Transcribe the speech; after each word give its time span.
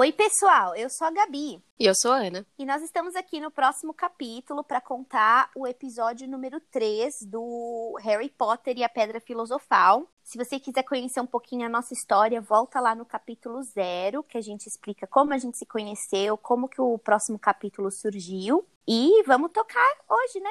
Oi, 0.00 0.12
pessoal, 0.12 0.76
eu 0.76 0.88
sou 0.88 1.08
a 1.08 1.10
Gabi. 1.10 1.60
E 1.76 1.84
eu 1.84 1.92
sou 1.92 2.12
a 2.12 2.18
Ana. 2.18 2.46
E 2.56 2.64
nós 2.64 2.80
estamos 2.84 3.16
aqui 3.16 3.40
no 3.40 3.50
próximo 3.50 3.92
capítulo 3.92 4.62
para 4.62 4.80
contar 4.80 5.50
o 5.56 5.66
episódio 5.66 6.28
número 6.28 6.60
3 6.70 7.12
do 7.26 7.98
Harry 8.00 8.28
Potter 8.28 8.78
e 8.78 8.84
a 8.84 8.88
Pedra 8.88 9.20
Filosofal. 9.20 10.08
Se 10.22 10.38
você 10.38 10.60
quiser 10.60 10.84
conhecer 10.84 11.20
um 11.20 11.26
pouquinho 11.26 11.66
a 11.66 11.68
nossa 11.68 11.94
história, 11.94 12.40
volta 12.40 12.78
lá 12.78 12.94
no 12.94 13.04
capítulo 13.04 13.60
0, 13.60 14.22
que 14.22 14.38
a 14.38 14.40
gente 14.40 14.68
explica 14.68 15.04
como 15.04 15.34
a 15.34 15.38
gente 15.38 15.58
se 15.58 15.66
conheceu, 15.66 16.38
como 16.38 16.68
que 16.68 16.80
o 16.80 16.96
próximo 16.96 17.36
capítulo 17.36 17.90
surgiu. 17.90 18.64
E 18.86 19.24
vamos 19.24 19.50
tocar 19.50 19.96
hoje, 20.08 20.38
né? 20.38 20.50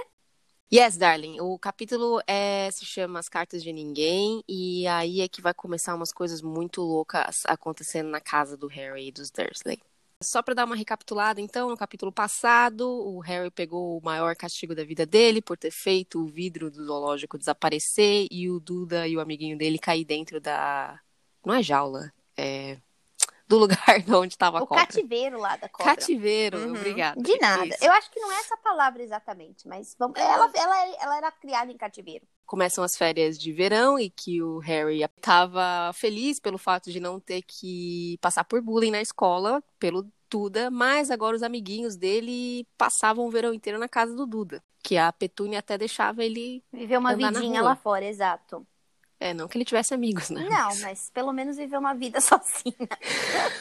Yes, 0.74 0.98
darling. 0.98 1.40
O 1.40 1.58
capítulo 1.58 2.22
é, 2.28 2.70
se 2.72 2.86
chama 2.86 3.20
As 3.20 3.30
Cartas 3.30 3.64
de 3.64 3.72
Ninguém, 3.72 4.44
e 4.50 4.86
aí 4.88 5.22
é 5.22 5.28
que 5.30 5.42
vai 5.42 5.54
começar 5.54 5.96
umas 5.96 6.12
coisas 6.12 6.42
muito 6.42 6.82
loucas 6.82 7.44
acontecendo 7.46 8.10
na 8.10 8.20
casa 8.20 8.58
do 8.58 8.68
Harry 8.68 9.08
e 9.08 9.12
dos 9.14 9.32
Dursley. 9.32 9.80
Só 10.22 10.42
para 10.42 10.56
dar 10.56 10.66
uma 10.66 10.76
recapitulada, 10.76 11.40
então, 11.40 11.70
no 11.70 11.78
capítulo 11.78 12.12
passado, 12.12 12.86
o 12.86 13.20
Harry 13.20 13.50
pegou 13.50 13.98
o 13.98 14.04
maior 14.04 14.36
castigo 14.36 14.76
da 14.76 14.84
vida 14.84 15.06
dele 15.06 15.42
por 15.42 15.58
ter 15.58 15.72
feito 15.72 16.20
o 16.22 16.28
vidro 16.28 16.70
do 16.70 16.84
zoológico 16.84 17.38
desaparecer 17.38 18.28
e 18.30 18.50
o 18.50 18.60
Duda 18.60 19.08
e 19.08 19.16
o 19.16 19.22
amiguinho 19.22 19.58
dele 19.58 19.80
cair 19.80 20.04
dentro 20.04 20.42
da. 20.42 21.00
Não 21.46 21.54
é 21.54 21.64
jaula, 21.64 22.12
é 22.36 22.78
do 23.48 23.58
lugar 23.58 23.80
onde 24.14 24.34
estava 24.34 24.60
a 24.60 24.64
o 24.64 24.68
cobra. 24.68 24.86
cativeiro 24.86 25.40
lá 25.40 25.56
da 25.56 25.70
cobra. 25.70 25.96
Cativeiro, 25.96 26.58
Uhum. 26.60 26.76
obrigada. 26.76 27.22
De 27.22 27.38
nada. 27.40 27.66
Isso. 27.66 27.84
Eu 27.84 27.92
acho 27.94 28.12
que 28.12 28.20
não 28.20 28.32
é 28.32 28.36
essa 28.40 28.58
palavra 28.58 29.02
exatamente, 29.02 29.68
mas 29.68 29.96
vamos... 29.98 30.20
ela, 30.20 30.52
ela, 30.54 30.86
ela 31.02 31.18
era 31.18 31.32
criada 31.32 31.72
em 31.72 31.78
cativeiro. 31.78 32.26
Começam 32.46 32.84
as 32.84 32.96
férias 32.96 33.38
de 33.38 33.52
verão 33.52 34.00
e 34.00 34.10
que 34.10 34.42
o 34.42 34.60
Harry 34.60 35.02
estava 35.04 35.92
feliz 35.94 36.40
pelo 36.40 36.58
fato 36.58 36.92
de 36.92 37.00
não 37.00 37.20
ter 37.20 37.42
que 37.42 38.18
passar 38.22 38.44
por 38.44 38.62
bullying 38.62 38.92
na 38.92 39.02
escola 39.02 39.62
pelo 39.80 40.06
Duda, 40.30 40.70
mas 40.70 41.10
agora 41.10 41.38
os 41.38 41.44
amiguinhos 41.44 41.96
dele 41.96 42.68
passavam 42.78 43.26
o 43.26 43.32
verão 43.32 43.54
inteiro 43.54 43.80
na 43.80 43.88
casa 43.88 44.14
do 44.14 44.26
Duda, 44.26 44.62
que 44.84 44.98
a 44.98 45.12
Petúnia 45.14 45.60
até 45.60 45.78
deixava 45.78 46.22
ele. 46.22 46.62
Viveu 46.72 47.00
uma 47.00 47.14
Andar 47.14 47.32
na 47.32 47.40
vidinha 47.40 47.62
rua. 47.62 47.70
lá 47.70 47.76
fora, 47.78 48.04
exato. 48.04 48.68
É, 49.20 49.34
não 49.34 49.48
que 49.48 49.58
ele 49.58 49.66
tivesse 49.66 49.94
amigos, 49.94 50.30
né? 50.30 50.48
Não, 50.50 50.76
mas 50.82 51.10
pelo 51.10 51.34
menos 51.34 51.58
viveu 51.58 51.80
uma 51.80 51.94
vida 51.94 52.20
sozinha. 52.22 52.76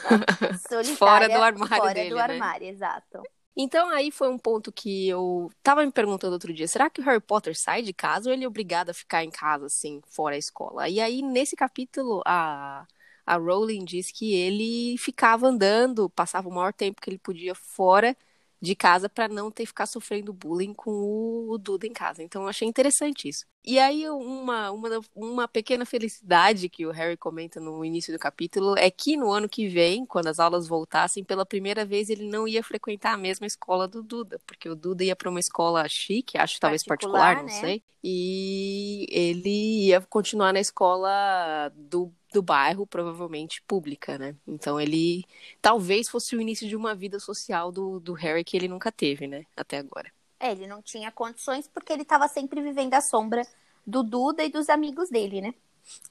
Solitária, 0.69 0.97
Fora 0.97 1.29
do 1.29 1.41
armário 1.41 1.75
fora 1.75 1.93
dele, 1.93 2.09
do 2.09 2.15
né? 2.15 2.21
armário, 2.21 2.67
exato. 2.67 3.23
Então 3.55 3.89
aí 3.89 4.11
foi 4.11 4.29
um 4.29 4.37
ponto 4.37 4.71
que 4.71 5.07
eu 5.07 5.49
tava 5.63 5.83
me 5.83 5.91
perguntando 5.91 6.33
outro 6.33 6.53
dia, 6.53 6.67
será 6.67 6.89
que 6.89 7.01
o 7.01 7.03
Harry 7.03 7.19
Potter 7.19 7.57
sai 7.57 7.81
de 7.81 7.91
casa 7.91 8.29
ou 8.29 8.33
ele 8.33 8.43
é 8.43 8.47
obrigado 8.47 8.91
a 8.91 8.93
ficar 8.93 9.23
em 9.23 9.31
casa, 9.31 9.65
assim, 9.65 9.99
fora 10.07 10.35
a 10.35 10.37
escola? 10.37 10.87
E 10.87 10.99
aí, 10.99 11.23
nesse 11.23 11.55
capítulo, 11.55 12.21
a, 12.25 12.85
a 13.25 13.35
Rowling 13.37 13.83
diz 13.83 14.11
que 14.11 14.33
ele 14.35 14.95
ficava 14.99 15.47
andando, 15.47 16.07
passava 16.11 16.47
o 16.47 16.53
maior 16.53 16.71
tempo 16.71 17.01
que 17.01 17.09
ele 17.09 17.17
podia 17.17 17.55
fora 17.55 18.15
de 18.61 18.75
casa 18.75 19.07
para 19.07 19.27
não 19.27 19.51
ter 19.51 19.63
que 19.63 19.67
ficar 19.67 19.85
sofrendo 19.85 20.33
bullying 20.33 20.73
com 20.73 20.91
o, 20.91 21.57
Duda 21.57 21.87
em 21.87 21.93
casa. 21.93 22.23
Então 22.23 22.43
eu 22.43 22.47
achei 22.47 22.67
interessante 22.67 23.27
isso. 23.27 23.45
E 23.63 23.77
aí 23.79 24.07
uma, 24.09 24.71
uma, 24.71 24.89
uma 25.13 25.47
pequena 25.47 25.85
felicidade 25.85 26.69
que 26.69 26.85
o 26.85 26.91
Harry 26.91 27.17
comenta 27.17 27.59
no 27.59 27.83
início 27.83 28.13
do 28.13 28.19
capítulo 28.19 28.75
é 28.77 28.89
que 28.89 29.17
no 29.17 29.31
ano 29.31 29.49
que 29.49 29.67
vem, 29.67 30.05
quando 30.05 30.27
as 30.27 30.39
aulas 30.39 30.67
voltassem, 30.67 31.23
pela 31.23 31.45
primeira 31.45 31.85
vez 31.85 32.09
ele 32.09 32.29
não 32.29 32.47
ia 32.47 32.63
frequentar 32.63 33.13
a 33.13 33.17
mesma 33.17 33.45
escola 33.45 33.87
do 33.87 34.01
Duda, 34.01 34.39
porque 34.45 34.69
o 34.69 34.75
Duda 34.75 35.03
ia 35.03 35.15
para 35.15 35.29
uma 35.29 35.39
escola 35.39 35.87
chique, 35.89 36.37
acho 36.37 36.59
talvez 36.59 36.83
Particular, 36.83 37.35
particular, 37.35 37.61
não 37.61 37.61
né? 37.61 37.67
sei, 37.67 37.83
e 38.03 39.05
ele 39.09 39.87
ia 39.87 39.99
continuar 40.01 40.53
na 40.53 40.59
escola 40.61 41.69
do 41.75 42.13
do 42.37 42.41
bairro, 42.43 42.85
provavelmente 42.85 43.63
pública, 43.67 44.15
né? 44.15 44.35
Então 44.47 44.79
ele 44.79 45.25
talvez 45.59 46.07
fosse 46.07 46.35
o 46.35 46.41
início 46.41 46.67
de 46.67 46.75
uma 46.75 46.93
vida 46.93 47.19
social 47.19 47.71
do, 47.71 47.99
do 47.99 48.13
Harry 48.13 48.43
que 48.43 48.55
ele 48.55 48.67
nunca 48.67 48.91
teve, 48.91 49.25
né? 49.25 49.43
Até 49.55 49.79
agora. 49.79 50.11
É, 50.39 50.51
ele 50.51 50.67
não 50.67 50.79
tinha 50.83 51.11
condições 51.11 51.67
porque 51.67 51.91
ele 51.91 52.03
estava 52.03 52.27
sempre 52.27 52.61
vivendo 52.61 52.93
à 52.93 53.01
sombra 53.01 53.41
do 53.85 54.03
Duda 54.03 54.43
e 54.43 54.51
dos 54.51 54.69
amigos 54.69 55.09
dele, 55.09 55.41
né? 55.41 55.53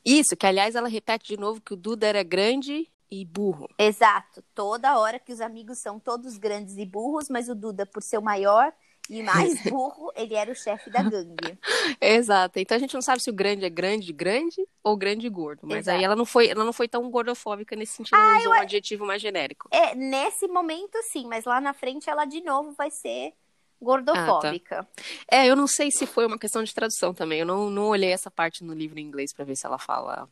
Isso, 0.05 0.37
que 0.37 0.47
aliás 0.47 0.75
ela 0.75 0.89
repete 0.89 1.28
de 1.28 1.37
novo 1.37 1.61
que 1.61 1.75
o 1.75 1.77
Duda 1.77 2.09
era 2.09 2.25
grande 2.25 2.91
e 3.09 3.25
burro. 3.25 3.69
Exato. 3.78 4.43
Toda 4.53 4.99
hora 4.99 5.21
que 5.21 5.33
os 5.33 5.41
amigos 5.41 5.78
são 5.78 6.01
todos 6.01 6.37
grandes 6.39 6.77
e 6.77 6.84
burros, 6.84 7.28
mas 7.31 7.49
o 7.49 7.55
Duda, 7.55 7.87
por 7.87 8.03
ser 8.03 8.19
o 8.19 8.22
maior 8.22 8.72
e 9.09 9.22
mais 9.22 9.62
burro, 9.71 10.12
ele 10.15 10.34
era 10.34 10.50
o 10.50 10.55
chefe 10.55 10.91
da 10.91 11.03
gangue. 11.03 11.59
Exato. 12.00 12.59
Então 12.59 12.77
a 12.77 12.81
gente 12.81 12.94
não 12.94 13.03
sabe 13.03 13.22
se 13.22 13.31
o 13.31 13.34
grande 13.34 13.65
é 13.65 13.71
grande, 13.71 14.12
grande 14.12 14.67
ou 14.83 14.97
grande 14.97 15.28
gordo. 15.28 15.61
Mas 15.65 15.78
Exato. 15.78 15.99
aí 15.99 16.05
ela 16.05 16.17
não 16.17 16.25
foi, 16.25 16.49
ela 16.49 16.65
não 16.65 16.72
foi 16.72 16.89
tão 16.89 17.09
gordofóbica 17.11 17.77
nesse 17.77 17.95
sentido, 17.95 18.16
ela 18.16 18.39
usou 18.39 18.53
um 18.53 18.61
adjetivo 18.61 19.06
mais 19.06 19.22
genérico. 19.22 19.69
É, 19.71 19.95
nesse 19.95 20.47
momento 20.49 20.99
sim, 21.11 21.27
mas 21.27 21.45
lá 21.45 21.61
na 21.61 21.72
frente 21.72 22.09
ela 22.09 22.25
de 22.25 22.41
novo 22.43 22.72
vai 22.72 22.91
ser 22.91 23.33
gordofóbica. 23.81 24.87
É, 25.31 25.47
eu 25.47 25.56
não 25.56 25.66
sei 25.66 25.91
se 25.91 26.06
foi 26.06 26.27
uma 26.27 26.39
questão 26.39 26.62
de 26.62 26.75
tradução 26.75 27.12
também. 27.12 27.41
Eu 27.41 27.47
não, 27.47 27.71
não 27.71 27.89
olhei 27.89 28.11
essa 28.11 28.31
parte 28.31 28.65
no 28.65 28.72
livro 28.72 28.99
em 28.99 29.03
inglês 29.03 29.33
pra 29.33 29.45
ver 29.45 29.56
se 29.56 29.66
ela 29.66 29.78
fala 29.78 30.28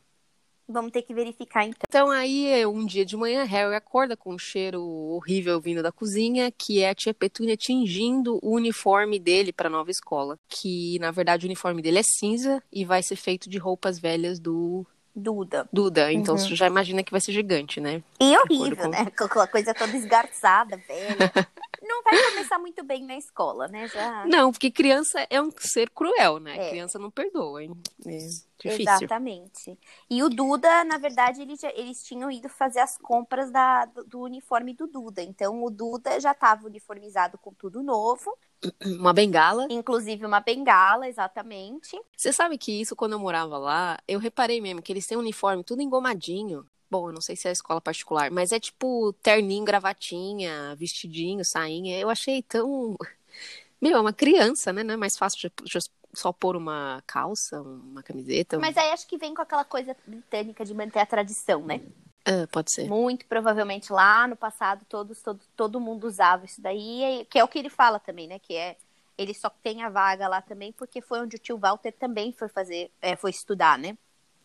Vamos 0.67 0.91
ter 0.91 1.03
que 1.03 1.13
verificar 1.13 1.63
então. 1.63 1.79
Então 1.87 2.09
aí, 2.09 2.65
um 2.65 2.85
dia 2.85 3.05
de 3.05 3.15
manhã, 3.15 3.43
Harry 3.43 3.75
acorda 3.75 4.17
com 4.17 4.33
um 4.33 4.37
cheiro 4.39 4.81
horrível 4.83 5.61
vindo 5.61 5.83
da 5.83 5.91
cozinha, 5.91 6.51
que 6.51 6.81
é 6.81 6.89
a 6.89 6.95
tia 6.95 7.13
Petúnia 7.13 7.55
tingindo 7.55 8.39
o 8.41 8.55
uniforme 8.55 9.19
dele 9.19 9.53
para 9.53 9.69
nova 9.69 9.91
escola, 9.91 10.37
que 10.49 10.97
na 10.99 11.11
verdade 11.11 11.45
o 11.45 11.47
uniforme 11.47 11.81
dele 11.81 11.99
é 11.99 12.03
cinza 12.03 12.63
e 12.71 12.83
vai 12.83 13.03
ser 13.03 13.15
feito 13.15 13.47
de 13.49 13.57
roupas 13.59 13.99
velhas 13.99 14.39
do 14.39 14.85
Duda. 15.17 15.69
Duda. 15.71 16.11
Então 16.11 16.35
Uhum. 16.35 16.39
você 16.41 16.55
já 16.55 16.67
imagina 16.67 17.01
que 17.01 17.11
vai 17.11 17.21
ser 17.21 17.31
gigante, 17.31 17.79
né? 17.79 18.03
E 18.19 18.35
horrível, 18.37 18.75
com- 18.85 18.89
né? 18.89 19.05
Com 19.17 19.23
aquela 19.23 19.47
coisa 19.47 19.73
toda 19.73 19.95
esgarçada, 19.95 20.75
velha. 20.85 21.31
Não 21.87 22.03
vai 22.03 22.13
começar 22.31 22.57
muito 22.59 22.83
bem 22.83 23.03
na 23.05 23.15
escola, 23.17 23.67
né? 23.67 23.87
Já. 23.87 24.25
Não, 24.25 24.51
porque 24.51 24.71
criança 24.71 25.25
é 25.29 25.41
um 25.41 25.49
ser 25.57 25.89
cruel, 25.89 26.39
né? 26.39 26.57
É. 26.67 26.69
Criança 26.69 26.97
não 26.99 27.11
perdoa, 27.11 27.63
hein? 27.63 27.71
É 28.05 28.17
difícil. 28.17 28.43
Exatamente. 28.79 29.77
E 30.09 30.23
o 30.23 30.29
Duda, 30.29 30.83
na 30.83 30.97
verdade, 30.97 31.41
eles, 31.41 31.59
já- 31.59 31.71
eles 31.75 32.03
tinham 32.03 32.31
ido 32.31 32.49
fazer 32.49 32.79
as 32.79 32.97
compras 32.97 33.51
da, 33.51 33.85
do, 33.85 34.03
do 34.03 34.19
uniforme 34.21 34.73
do 34.73 34.87
Duda. 34.87 35.21
Então, 35.21 35.63
o 35.63 35.69
Duda 35.69 36.19
já 36.19 36.31
estava 36.31 36.65
uniformizado 36.65 37.37
com 37.37 37.53
tudo 37.53 37.83
novo, 37.83 38.35
Uma 38.99 39.13
bengala. 39.13 39.67
inclusive 39.69 40.25
uma 40.25 40.39
bengala, 40.39 41.07
exatamente. 41.07 41.99
Você 42.17 42.33
sabe 42.33 42.57
que 42.57 42.81
isso, 42.81 42.95
quando 42.95 43.11
eu 43.13 43.19
morava 43.19 43.57
lá, 43.57 43.97
eu 44.07 44.17
reparei 44.19 44.59
mesmo 44.59 44.81
que 44.81 44.91
eles 44.91 45.05
têm 45.05 45.17
um 45.17 45.21
uniforme 45.21 45.63
tudo 45.63 45.81
engomadinho. 45.81 46.65
Bom, 46.89 47.09
eu 47.09 47.13
não 47.13 47.21
sei 47.21 47.35
se 47.35 47.47
é 47.47 47.51
escola 47.51 47.81
particular, 47.81 48.29
mas 48.31 48.51
é 48.51 48.59
tipo 48.59 49.11
terninho, 49.21 49.65
gravatinha, 49.65 50.75
vestidinho, 50.75 51.43
sainha. 51.43 51.97
Eu 51.99 52.09
achei 52.09 52.41
tão. 52.41 52.95
Meu, 53.81 53.97
é 53.97 54.01
uma 54.01 54.13
criança, 54.13 54.71
né? 54.71 54.83
Não 54.83 54.93
é 54.93 54.97
mais 54.97 55.17
fácil 55.17 55.49
de- 55.49 55.65
de 55.65 55.79
só 56.13 56.31
pôr 56.31 56.55
uma 56.55 57.03
calça, 57.05 57.61
uma 57.61 58.01
camiseta. 58.01 58.57
Mas 58.57 58.77
aí 58.77 58.91
acho 58.91 59.07
que 59.07 59.17
vem 59.17 59.33
com 59.33 59.41
aquela 59.41 59.65
coisa 59.65 59.95
britânica 60.07 60.63
de 60.63 60.73
manter 60.73 60.99
a 60.99 61.05
tradição, 61.05 61.65
né? 61.65 61.81
Ah, 62.25 62.47
pode 62.51 62.71
ser. 62.71 62.87
Muito 62.89 63.25
provavelmente 63.27 63.91
lá 63.91 64.27
no 64.27 64.35
passado 64.35 64.83
todos, 64.89 65.21
todo, 65.21 65.39
todo 65.55 65.79
mundo 65.79 66.07
usava 66.07 66.45
isso 66.45 66.61
daí, 66.61 67.27
que 67.29 67.37
é 67.37 67.43
o 67.43 67.47
que 67.47 67.59
ele 67.59 67.69
fala 67.69 67.99
também, 67.99 68.27
né? 68.27 68.39
Que 68.39 68.55
é 68.55 68.77
ele 69.17 69.33
só 69.33 69.49
tem 69.49 69.83
a 69.83 69.89
vaga 69.89 70.27
lá 70.27 70.41
também 70.41 70.73
porque 70.73 71.01
foi 71.01 71.21
onde 71.21 71.35
o 71.35 71.39
tio 71.39 71.57
Walter 71.57 71.91
também 71.93 72.33
foi 72.33 72.49
fazer, 72.49 72.91
é, 73.01 73.15
foi 73.15 73.29
estudar, 73.29 73.77
né? 73.77 73.97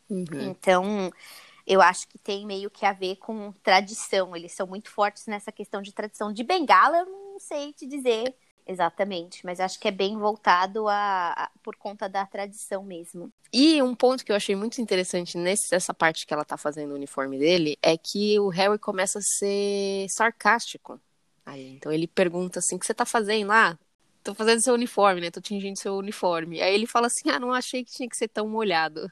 Uhum. 0.09 0.27
Então, 0.33 1.13
eu 1.73 1.81
acho 1.81 2.09
que 2.09 2.19
tem 2.19 2.45
meio 2.47 2.71
que 2.71 2.85
a 2.85 2.93
ver 2.93 3.17
com 3.17 3.53
tradição. 3.63 4.35
Eles 4.35 4.53
são 4.53 4.67
muito 4.67 4.91
fortes 4.91 5.27
nessa 5.27 5.53
questão 5.53 5.81
de 5.81 5.93
tradição. 5.93 6.33
De 6.33 6.43
bengala, 6.43 6.99
eu 6.99 7.07
não 7.07 7.39
sei 7.39 7.73
te 7.73 7.87
dizer 7.87 8.35
exatamente, 8.67 9.45
mas 9.45 9.61
acho 9.61 9.79
que 9.81 9.89
é 9.89 9.91
bem 9.91 10.17
voltado 10.19 10.89
a, 10.89 11.33
a- 11.33 11.51
por 11.63 11.77
conta 11.77 12.09
da 12.09 12.27
tradição 12.27 12.83
mesmo. 12.83 13.33
E 13.53 13.83
um 13.83 13.95
ponto 13.95 14.25
que 14.25 14.31
eu 14.33 14.37
achei 14.37 14.55
muito 14.55 14.81
interessante 14.81 15.37
nessa 15.37 15.93
parte 15.95 16.27
que 16.27 16.33
ela 16.33 16.45
tá 16.45 16.57
fazendo 16.57 16.93
o 16.93 16.95
uniforme 16.95 17.39
dele 17.39 17.77
é 17.83 17.97
que 17.97 18.39
o 18.39 18.49
Harry 18.49 18.79
começa 18.79 19.19
a 19.19 19.23
ser 19.23 20.07
sarcástico. 20.09 21.01
Aí, 21.45 21.75
então 21.75 21.91
ele 21.93 22.07
pergunta 22.07 22.59
assim: 22.61 22.77
o 22.77 22.79
que 22.79 22.87
você 22.87 22.95
tá 22.95 23.05
fazendo 23.05 23.49
lá? 23.49 23.79
Tô 24.23 24.35
fazendo 24.35 24.61
seu 24.61 24.75
uniforme, 24.75 25.21
né? 25.21 25.31
Tô 25.31 25.41
tingindo 25.41 25.77
seu 25.79 25.97
uniforme. 25.97 26.61
Aí 26.63 26.75
ele 26.75 26.87
fala 26.87 27.07
assim: 27.09 27.29
ah, 27.31 27.41
não 27.41 27.53
achei 27.53 27.85
que 27.85 27.91
tinha 27.93 28.09
que 28.09 28.17
ser 28.17 28.29
tão 28.29 28.49
molhado. 28.49 29.11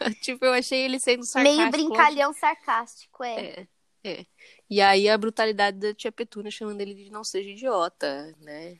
tipo, 0.22 0.44
eu 0.44 0.52
achei 0.52 0.80
ele 0.80 0.98
sendo 0.98 1.24
sarcástico. 1.24 1.60
Meio 1.60 1.70
brincalhão 1.70 2.32
sarcástico, 2.32 3.24
é. 3.24 3.40
É, 3.40 3.66
é. 4.04 4.26
E 4.70 4.80
aí 4.80 5.08
a 5.08 5.18
brutalidade 5.18 5.78
da 5.78 5.94
tia 5.94 6.12
Petúnia 6.12 6.50
chamando 6.50 6.80
ele 6.80 6.94
de 6.94 7.10
não 7.10 7.24
seja 7.24 7.50
idiota, 7.50 8.34
né? 8.40 8.78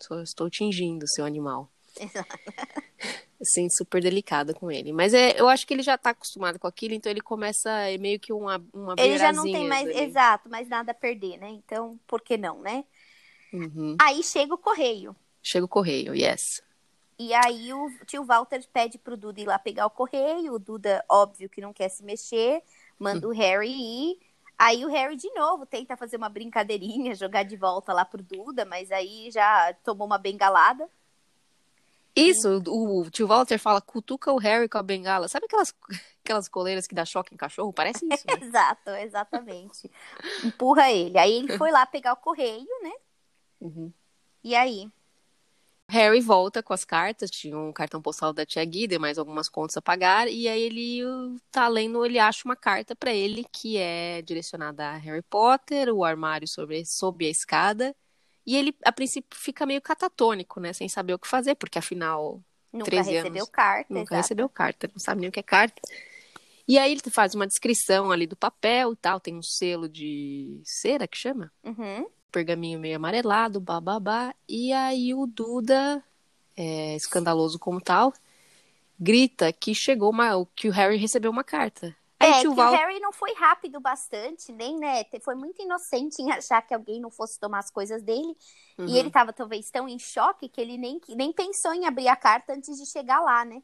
Só 0.00 0.20
estou 0.20 0.50
tingindo 0.50 1.06
seu 1.08 1.24
animal. 1.24 1.70
assim, 3.42 3.68
super 3.68 4.00
delicada 4.00 4.54
com 4.54 4.70
ele. 4.70 4.92
Mas 4.92 5.12
é, 5.12 5.38
eu 5.38 5.48
acho 5.48 5.66
que 5.66 5.74
ele 5.74 5.82
já 5.82 5.98
tá 5.98 6.10
acostumado 6.10 6.58
com 6.58 6.66
aquilo, 6.66 6.94
então 6.94 7.10
ele 7.10 7.20
começa 7.20 7.70
é 7.70 7.98
meio 7.98 8.18
que 8.18 8.32
uma, 8.32 8.64
uma 8.72 8.94
Ele 8.98 9.18
já 9.18 9.32
não 9.32 9.42
tem 9.42 9.68
mais, 9.68 9.88
exato, 9.88 10.48
mais 10.48 10.68
nada 10.68 10.92
a 10.92 10.94
perder, 10.94 11.36
né? 11.38 11.48
Então, 11.50 11.98
por 12.06 12.22
que 12.22 12.36
não, 12.36 12.60
né? 12.60 12.84
Uhum. 13.52 13.96
Aí 14.00 14.22
chega 14.22 14.54
o 14.54 14.58
correio. 14.58 15.14
Chega 15.42 15.64
o 15.64 15.68
correio, 15.68 16.14
yes. 16.14 16.62
E 17.18 17.32
aí 17.34 17.72
o 17.72 17.90
tio 18.06 18.24
Walter 18.24 18.66
pede 18.72 18.98
pro 18.98 19.16
Duda 19.16 19.40
ir 19.40 19.46
lá 19.46 19.58
pegar 19.58 19.86
o 19.86 19.90
correio. 19.90 20.54
O 20.54 20.58
Duda, 20.58 21.04
óbvio 21.08 21.48
que 21.48 21.60
não 21.60 21.72
quer 21.72 21.88
se 21.88 22.02
mexer, 22.02 22.62
manda 22.98 23.28
o 23.28 23.32
Harry 23.32 23.70
ir. 23.70 24.18
Aí 24.58 24.84
o 24.84 24.88
Harry 24.88 25.16
de 25.16 25.28
novo 25.34 25.66
tenta 25.66 25.96
fazer 25.96 26.16
uma 26.16 26.28
brincadeirinha, 26.28 27.14
jogar 27.16 27.42
de 27.42 27.56
volta 27.56 27.92
lá 27.92 28.04
pro 28.04 28.22
Duda, 28.22 28.64
mas 28.64 28.90
aí 28.90 29.30
já 29.30 29.74
tomou 29.84 30.06
uma 30.06 30.18
bengalada. 30.18 30.88
Isso, 32.14 32.62
o, 32.68 33.00
o 33.00 33.10
tio 33.10 33.26
Walter 33.26 33.58
fala, 33.58 33.80
cutuca 33.80 34.30
o 34.30 34.38
Harry 34.38 34.68
com 34.68 34.76
a 34.76 34.82
bengala. 34.82 35.28
Sabe 35.28 35.46
aquelas, 35.46 35.74
aquelas 36.22 36.46
coleiras 36.48 36.86
que 36.86 36.94
dá 36.94 37.04
choque 37.04 37.34
em 37.34 37.38
cachorro? 37.38 37.72
Parece 37.72 38.06
isso, 38.06 38.26
né? 38.26 38.34
Exato, 38.42 38.90
exatamente. 38.90 39.90
Empurra 40.44 40.90
ele. 40.90 41.18
Aí 41.18 41.32
ele 41.32 41.56
foi 41.56 41.70
lá 41.70 41.86
pegar 41.86 42.12
o 42.12 42.16
correio, 42.16 42.68
né? 42.82 42.92
Uhum. 43.60 43.92
E 44.44 44.54
aí? 44.54 44.90
Harry 45.88 46.20
volta 46.20 46.62
com 46.62 46.72
as 46.72 46.84
cartas, 46.84 47.30
tinha 47.30 47.58
um 47.58 47.72
cartão 47.72 48.00
postal 48.00 48.32
da 48.32 48.46
tia 48.46 48.64
Guida 48.64 48.94
e 48.94 48.98
mais 48.98 49.18
algumas 49.18 49.48
contas 49.48 49.76
a 49.76 49.82
pagar, 49.82 50.26
e 50.28 50.48
aí 50.48 50.62
ele 50.62 51.02
tá 51.50 51.68
lendo, 51.68 52.04
ele 52.04 52.18
acha 52.18 52.42
uma 52.44 52.56
carta 52.56 52.96
para 52.96 53.12
ele 53.12 53.44
que 53.52 53.76
é 53.76 54.22
direcionada 54.22 54.86
a 54.86 54.96
Harry 54.96 55.22
Potter, 55.22 55.90
o 55.90 56.04
armário 56.04 56.48
sobre, 56.48 56.84
sob 56.86 57.26
a 57.26 57.30
escada, 57.30 57.94
e 58.46 58.56
ele 58.56 58.74
a 58.84 58.90
princípio 58.90 59.38
fica 59.38 59.66
meio 59.66 59.82
catatônico, 59.82 60.60
né, 60.60 60.72
sem 60.72 60.88
saber 60.88 61.14
o 61.14 61.18
que 61.18 61.28
fazer, 61.28 61.56
porque 61.56 61.78
afinal 61.78 62.42
Nunca 62.72 62.90
13 62.90 63.10
recebeu 63.12 63.42
anos, 63.42 63.50
carta. 63.50 63.86
nunca 63.92 64.14
exato. 64.14 64.22
recebeu 64.22 64.48
carta, 64.48 64.88
não 64.88 64.98
sabe 64.98 65.20
nem 65.20 65.28
o 65.28 65.32
que 65.32 65.40
é 65.40 65.42
carta. 65.42 65.80
E 66.66 66.78
aí 66.78 66.92
ele 66.92 67.00
faz 67.10 67.34
uma 67.34 67.46
descrição 67.46 68.10
ali 68.10 68.26
do 68.26 68.36
papel 68.36 68.92
e 68.92 68.96
tal, 68.96 69.20
tem 69.20 69.36
um 69.36 69.42
selo 69.42 69.88
de 69.88 70.62
cera 70.64 71.06
que 71.06 71.18
chama? 71.18 71.52
Uhum. 71.62 72.06
Pergaminho 72.32 72.80
meio 72.80 72.96
amarelado, 72.96 73.60
bababá. 73.60 74.34
E 74.48 74.72
aí 74.72 75.14
o 75.14 75.26
Duda, 75.26 76.02
é, 76.56 76.96
escandaloso 76.96 77.58
como 77.58 77.80
tal, 77.80 78.12
grita 78.98 79.52
que 79.52 79.74
chegou 79.74 80.10
uma, 80.10 80.30
que 80.56 80.68
o 80.68 80.72
Harry 80.72 80.96
recebeu 80.96 81.30
uma 81.30 81.44
carta. 81.44 81.94
Aí 82.18 82.30
É, 82.30 82.30
o 82.30 82.34
que 82.34 82.40
tio 82.42 82.52
o 82.52 82.54
Val... 82.54 82.72
Harry 82.72 83.00
não 83.00 83.12
foi 83.12 83.34
rápido 83.34 83.80
bastante, 83.80 84.52
nem, 84.52 84.78
né? 84.78 85.04
Foi 85.20 85.34
muito 85.34 85.60
inocente 85.60 86.22
em 86.22 86.30
achar 86.30 86.62
que 86.62 86.72
alguém 86.72 87.00
não 87.00 87.10
fosse 87.10 87.38
tomar 87.38 87.58
as 87.58 87.70
coisas 87.70 88.02
dele. 88.02 88.36
Uhum. 88.78 88.86
E 88.86 88.96
ele 88.96 89.10
tava 89.10 89.32
talvez 89.32 89.68
tão 89.70 89.88
em 89.88 89.98
choque 89.98 90.48
que 90.48 90.60
ele 90.60 90.78
nem, 90.78 91.00
nem 91.08 91.32
pensou 91.32 91.74
em 91.74 91.84
abrir 91.84 92.08
a 92.08 92.16
carta 92.16 92.52
antes 92.54 92.78
de 92.78 92.86
chegar 92.86 93.20
lá, 93.20 93.44
né? 93.44 93.60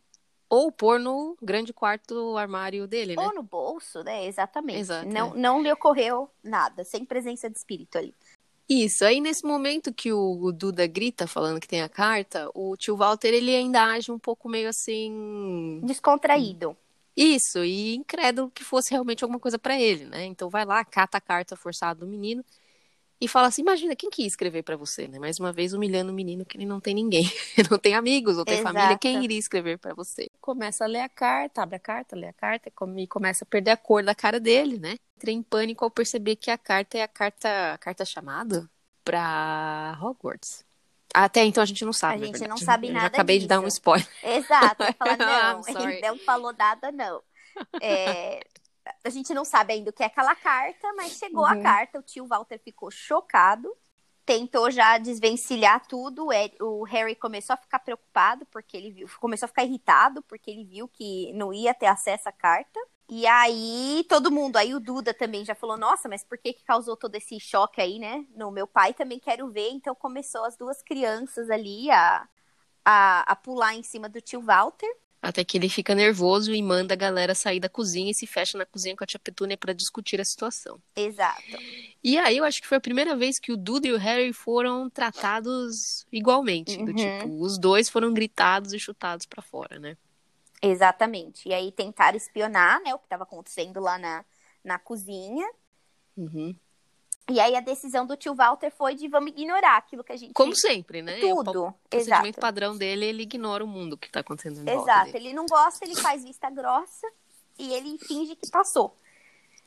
Ou 0.51 0.73
pôr 0.73 0.99
no 0.99 1.37
grande 1.43 1.73
quarto 1.73 2.37
armário 2.37 2.89
dele, 2.89 3.15
né? 3.15 3.23
Ou 3.23 3.35
no 3.35 3.43
bolso, 3.43 4.03
né? 4.03 4.27
Exatamente. 4.27 4.81
Exato, 4.81 5.09
não, 5.09 5.35
é. 5.35 5.37
não 5.37 5.63
lhe 5.63 5.71
ocorreu 5.71 6.29
nada, 6.43 6.85
sem 6.85 7.05
presença 7.05 7.51
de 7.51 7.59
espírito 7.59 7.99
ali. 7.99 8.15
Isso, 8.69 9.05
aí 9.05 9.19
nesse 9.21 9.47
momento 9.47 9.93
que 9.95 10.13
o, 10.13 10.53
Duda 10.53 10.87
grita 10.87 11.27
falando 11.27 11.59
que 11.59 11.67
tem 11.67 11.81
a 11.81 11.89
carta, 11.89 12.51
o 12.55 12.77
tio 12.77 12.97
Walter 12.97 13.29
ele 13.29 13.55
ainda 13.55 13.83
age 13.83 14.13
um 14.13 14.19
pouco 14.19 14.49
meio 14.49 14.69
assim. 14.69 15.81
Descontraído. 15.83 16.77
Isso, 17.17 17.65
e 17.65 17.97
incrédulo 17.97 18.51
que 18.51 18.63
fosse 18.63 18.91
realmente 18.91 19.25
alguma 19.25 19.41
coisa 19.41 19.59
pra 19.59 19.81
ele, 19.81 20.05
né? 20.05 20.25
Então 20.27 20.51
vai 20.51 20.65
lá, 20.65 20.85
cata 20.85 21.19
a 21.19 21.21
carta 21.21 21.57
forçada 21.57 22.01
do 22.01 22.07
menino 22.07 22.45
e 23.21 23.27
fala 23.27 23.49
assim: 23.49 23.63
imagina, 23.63 23.97
quem 23.97 24.11
que 24.11 24.23
ia 24.23 24.29
escrever 24.29 24.63
pra 24.63 24.77
você, 24.77 25.09
né? 25.09 25.19
Mais 25.19 25.39
uma 25.39 25.53
vez 25.53 25.73
humilhando 25.73 26.13
o 26.13 26.15
menino 26.15 26.45
que 26.45 26.57
ele 26.57 26.67
não 26.67 26.81
tem 26.81 26.95
ninguém, 26.95 27.25
não 27.71 27.79
tem 27.79 27.95
amigos, 27.95 28.37
não 28.37 28.45
tem 28.45 28.59
Exato. 28.59 28.75
família, 28.75 28.99
quem 28.99 29.23
iria 29.25 29.39
escrever 29.39 29.79
pra 29.79 29.95
você? 29.95 30.29
Começa 30.41 30.85
a 30.85 30.87
ler 30.87 31.01
a 31.01 31.09
carta, 31.09 31.63
abre 31.63 31.77
a 31.77 31.81
carta, 31.81 32.17
lê 32.17 32.29
a 32.29 32.33
carta 32.33 32.69
e 32.97 33.07
começa 33.07 33.45
a 33.45 33.47
perder 33.47 33.73
a 33.73 33.77
cor 33.77 34.03
da 34.03 34.15
cara 34.15 34.39
dele, 34.39 34.79
né? 34.79 34.97
Entrei 35.17 35.35
em 35.35 35.43
pânico 35.43 35.85
ao 35.85 35.91
perceber 35.91 36.37
que 36.37 36.51
a 36.51 36.59
carta 36.59 36.99
é 36.99 37.03
a 37.03 37.09
carta, 37.09 37.73
a 37.75 37.79
carta 37.79 38.05
chamada 38.05 38.69
pra 39.05 39.99
Hogwarts. 40.01 40.65
Até 41.15 41.45
então 41.45 41.63
a 41.63 41.67
gente 41.67 41.85
não 41.85 41.93
sabe. 41.93 42.23
A 42.23 42.27
gente 42.27 42.47
não 42.47 42.59
sabe 42.59 42.89
Eu 42.89 42.93
nada 42.93 43.03
Já 43.03 43.09
acabei 43.09 43.39
de 43.39 43.47
dar 43.47 43.61
um 43.61 43.65
disso. 43.65 43.79
spoiler. 43.79 44.07
Exato. 44.23 44.85
Falar, 44.99 45.17
não, 45.19 45.61
I'm 45.61 45.73
sorry. 45.73 45.95
ele 45.95 46.07
não 46.07 46.19
falou 46.19 46.53
nada, 46.53 46.93
não. 46.93 47.23
É, 47.81 48.41
a 49.05 49.11
gente 49.11 49.35
não 49.35 49.45
sabe 49.45 49.73
ainda 49.75 49.91
o 49.91 49.93
que 49.93 50.03
é 50.03 50.07
aquela 50.07 50.35
carta, 50.37 50.93
mas 50.97 51.13
chegou 51.15 51.45
a 51.45 51.55
Uhum. 51.55 51.57
carta, 51.57 51.99
o 51.99 52.03
tio 52.03 52.27
Walter 52.27 52.59
ficou 52.59 52.91
chocado, 52.91 53.75
tentou 54.27 54.71
já 54.71 54.99
desvencilhar 54.99 55.87
tudo, 55.87 56.29
o 56.61 56.85
Harry 56.85 57.15
começou 57.17 57.55
a 57.55 57.57
ficar 57.57 57.79
preocupado, 57.81 58.45
porque 58.47 58.77
ele 58.77 58.91
viu, 58.93 59.09
começou 59.21 59.47
a 59.47 59.49
ficar 59.49 59.65
irritado, 59.65 60.23
porque 60.23 60.51
ele 60.51 60.65
viu 60.65 60.87
que 60.89 61.33
não 61.33 61.53
ia 61.53 61.75
ter 61.75 61.87
acesso 61.87 62.29
à 62.29 62.33
carta. 62.33 62.79
E 63.11 63.27
aí, 63.27 64.05
todo 64.09 64.31
mundo, 64.31 64.57
aí 64.59 64.75
o 64.75 64.81
Duda 64.81 65.15
também 65.15 65.43
já 65.45 65.55
falou, 65.55 65.79
nossa, 65.79 66.09
mas 66.11 66.23
por 66.23 66.37
que 66.37 66.53
que 66.53 66.63
causou 66.65 66.95
todo 66.97 67.15
esse 67.15 67.41
choque 67.41 67.81
aí, 67.81 67.99
né? 67.99 68.27
No 68.37 68.51
meu 68.51 68.67
pai 68.67 68.93
também 68.93 69.19
quero 69.19 69.51
ver, 69.51 69.71
então 69.71 69.95
começou 69.95 70.45
as 70.45 70.57
duas 70.59 70.83
crianças 70.83 71.49
ali 71.49 71.91
a, 71.91 72.29
a, 72.85 73.33
a 73.33 73.37
pular 73.37 73.75
em 73.75 73.83
cima 73.83 74.09
do 74.09 74.21
tio 74.21 74.41
Walter. 74.43 74.89
Até 75.21 75.45
que 75.45 75.59
ele 75.59 75.69
fica 75.69 75.95
nervoso 75.95 76.55
e 76.55 76.63
manda 76.63 76.95
a 76.95 76.97
galera 76.97 77.35
sair 77.35 77.59
da 77.59 77.69
cozinha 77.69 78.11
e 78.11 78.15
se 78.15 78.27
fecha 78.27 78.57
na 78.57 78.65
cozinha 78.65 78.97
com 78.97 79.03
a 79.03 79.07
tia 79.07 79.19
Petúnia 79.19 79.57
pra 79.57 79.73
discutir 79.73 80.21
a 80.21 80.25
situação. 80.25 80.81
Exato. 80.95 81.43
E 82.03 82.17
aí 82.17 82.37
eu 82.37 82.45
acho 82.45 82.61
que 82.63 82.69
foi 82.69 82.79
a 82.79 82.81
primeira 82.81 83.17
vez 83.17 83.39
que 83.39 83.51
o 83.51 83.57
Duda 83.57 83.89
e 83.89 83.93
o 83.93 83.99
Harry 83.99 84.33
foram 84.33 84.89
tratados 84.89 86.07
igualmente. 86.13 86.77
Do 86.77 86.91
Uhum. 86.91 86.95
tipo, 86.95 87.43
os 87.43 87.59
dois 87.59 87.89
foram 87.89 88.15
gritados 88.15 88.73
e 88.73 88.79
chutados 88.79 89.27
pra 89.27 89.43
fora, 89.43 89.79
né? 89.79 89.97
Exatamente. 90.63 91.49
E 91.49 91.55
aí 91.55 91.73
tentaram 91.73 92.17
espionar, 92.17 92.81
né, 92.83 92.95
o 92.95 92.99
que 92.99 93.07
estava 93.07 93.25
acontecendo 93.25 93.81
lá 93.81 93.99
na, 93.99 94.25
na 94.63 94.79
cozinha. 94.79 95.49
Uhum. 96.17 96.55
E 97.31 97.39
aí 97.41 97.55
a 97.55 97.61
decisão 97.61 98.07
do 98.07 98.17
tio 98.17 98.35
Walter 98.35 98.71
foi 98.71 98.95
de 98.95 99.07
vamos 99.07 99.31
ignorar 99.31 99.77
aquilo 99.77 100.03
que 100.03 100.13
a 100.13 100.17
gente 100.17 100.33
Como 100.33 100.57
sempre, 100.57 101.03
né? 101.03 101.19
O 101.25 101.45
tudo. 101.45 101.65
pa- 101.65 101.75
procedimento 101.91 102.41
padrão 102.41 102.77
dele, 102.77 103.05
ele 103.05 103.23
ignora 103.25 103.63
o 103.63 103.67
mundo 103.67 103.99
que 103.99 104.11
tá 104.11 104.21
acontecendo 104.21 104.67
em 104.67 104.71
Exato. 104.71 105.15
Ele 105.15 105.35
não 105.35 105.45
gosta, 105.45 105.85
ele 105.85 105.95
faz 105.95 106.25
vista 106.25 106.49
grossa 106.49 107.07
e 107.59 107.73
ele 107.75 107.99
finge 107.99 108.35
que 108.35 108.51
passou. 108.51 108.97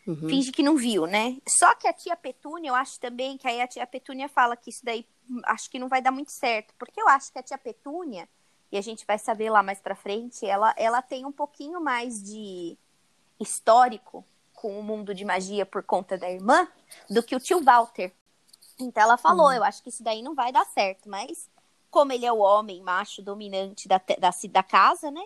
Uhum. 0.08 0.28
Finge 0.28 0.52
que 0.52 0.64
não 0.64 0.76
viu, 0.76 1.06
né? 1.06 1.38
Só 1.48 1.76
que 1.76 1.88
a 1.88 1.94
tia 1.94 2.16
Petúnia, 2.16 2.70
eu 2.70 2.76
acho 2.76 3.00
também 3.00 3.38
que 3.38 3.48
aí 3.48 3.62
a 3.62 3.68
tia 3.68 3.86
Petúnia 3.86 4.28
fala 4.28 4.56
que 4.56 4.72
isso 4.72 4.84
daí 4.84 5.06
hum, 5.30 5.40
acho 5.46 5.70
que 5.70 5.78
não 5.78 5.88
vai 5.88 6.02
dar 6.02 6.12
muito 6.12 6.32
certo, 6.32 6.74
porque 6.80 7.00
eu 7.00 7.08
acho 7.08 7.32
que 7.32 7.38
a 7.38 7.44
tia 7.44 7.58
Petúnia, 7.60 8.28
e 8.72 8.78
a 8.80 8.82
gente 8.82 9.06
vai 9.06 9.20
saber 9.20 9.52
lá 9.52 9.62
mais 9.62 9.80
pra 9.80 9.94
frente, 9.96 10.44
ela 10.48 10.74
ela 10.76 11.02
tem 11.04 11.24
um 11.28 11.32
pouquinho 11.32 11.80
mais 11.80 12.24
de 12.24 12.76
histórico 13.40 14.26
com 14.62 14.80
o 14.80 14.84
mundo 14.84 15.14
de 15.16 15.26
magia 15.26 15.66
por 15.66 15.82
conta 15.84 16.18
da 16.20 16.30
irmã 16.30 16.68
do 17.10 17.24
que 17.24 17.36
o 17.36 17.40
tio 17.40 17.64
Walter. 17.64 18.14
Então 18.80 19.04
ela 19.04 19.18
falou, 19.18 19.48
Uhum. 19.48 19.54
eu 19.54 19.64
acho 19.64 19.82
que 19.84 19.90
isso 19.90 20.04
daí 20.04 20.22
não 20.22 20.36
vai 20.36 20.52
dar 20.52 20.66
certo, 20.66 21.10
mas 21.10 21.50
como 21.90 22.14
ele 22.14 22.26
é 22.26 22.32
o 22.32 22.40
homem 22.40 22.82
macho 22.82 23.22
dominante 23.22 23.88
da, 23.88 24.00
da, 24.20 24.32
da 24.52 24.64
casa, 24.64 25.12
né? 25.12 25.24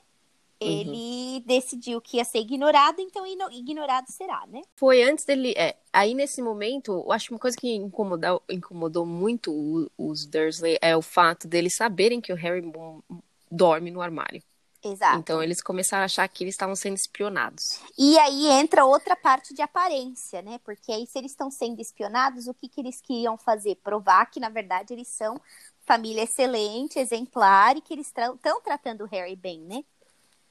Ele 0.60 1.42
decidiu 1.46 2.02
que 2.02 2.18
ia 2.18 2.26
ser 2.26 2.40
ignorado, 2.40 3.02
então 3.02 3.26
ignorado 3.52 4.10
será, 4.12 4.46
né? 4.48 4.62
Foi 4.78 5.04
antes 5.04 5.26
dele. 5.26 5.54
É, 5.58 5.78
aí 5.92 6.14
nesse 6.14 6.42
momento, 6.42 6.92
eu 7.06 7.12
acho 7.12 7.28
que 7.28 7.34
uma 7.34 7.40
coisa 7.40 7.58
que 7.58 7.74
incomodou, 7.76 8.44
incomodou 8.50 9.06
muito 9.06 9.52
o- 9.52 9.90
os 9.98 10.26
Dursley 10.26 10.78
é 10.82 10.96
o 10.96 11.02
fato 11.02 11.48
deles 11.48 11.76
saberem 11.76 12.22
que 12.22 12.34
o 12.34 12.36
Harry 12.36 12.62
hum, 12.66 13.02
dorme 13.52 13.92
no 13.92 14.02
armário. 14.02 14.42
Exato. 14.86 15.18
Então 15.18 15.42
eles 15.42 15.64
começaram 15.64 16.04
a 16.04 16.06
achar 16.06 16.28
que 16.28 16.44
eles 16.44 16.54
estavam 16.54 16.76
sendo 16.76 16.96
espionados. 16.96 17.80
E 17.98 18.20
aí 18.20 18.48
entra 18.48 18.86
outra 18.86 19.16
parte 19.16 19.52
de 19.52 19.64
aparência, 19.64 20.44
né? 20.44 20.60
Porque 20.64 20.92
aí, 20.92 21.08
se 21.08 21.18
eles 21.18 21.32
estão 21.32 21.50
sendo 21.50 21.82
espionados, 21.82 22.48
o 22.48 22.54
que, 22.54 22.70
que 22.70 22.82
eles 22.82 23.02
queriam 23.02 23.36
fazer? 23.36 23.76
Provar 23.78 24.28
que, 24.28 24.40
na 24.40 24.50
verdade, 24.50 24.94
eles 24.94 25.08
são 25.08 25.42
família 25.86 26.24
excelente, 26.24 27.00
exemplar, 27.00 27.76
e 27.76 27.82
que 27.82 27.94
eles 27.94 28.08
estão 28.08 28.62
tratando 28.62 29.02
o 29.02 29.08
Harry 29.08 29.36
bem, 29.36 29.62
né? 29.62 29.84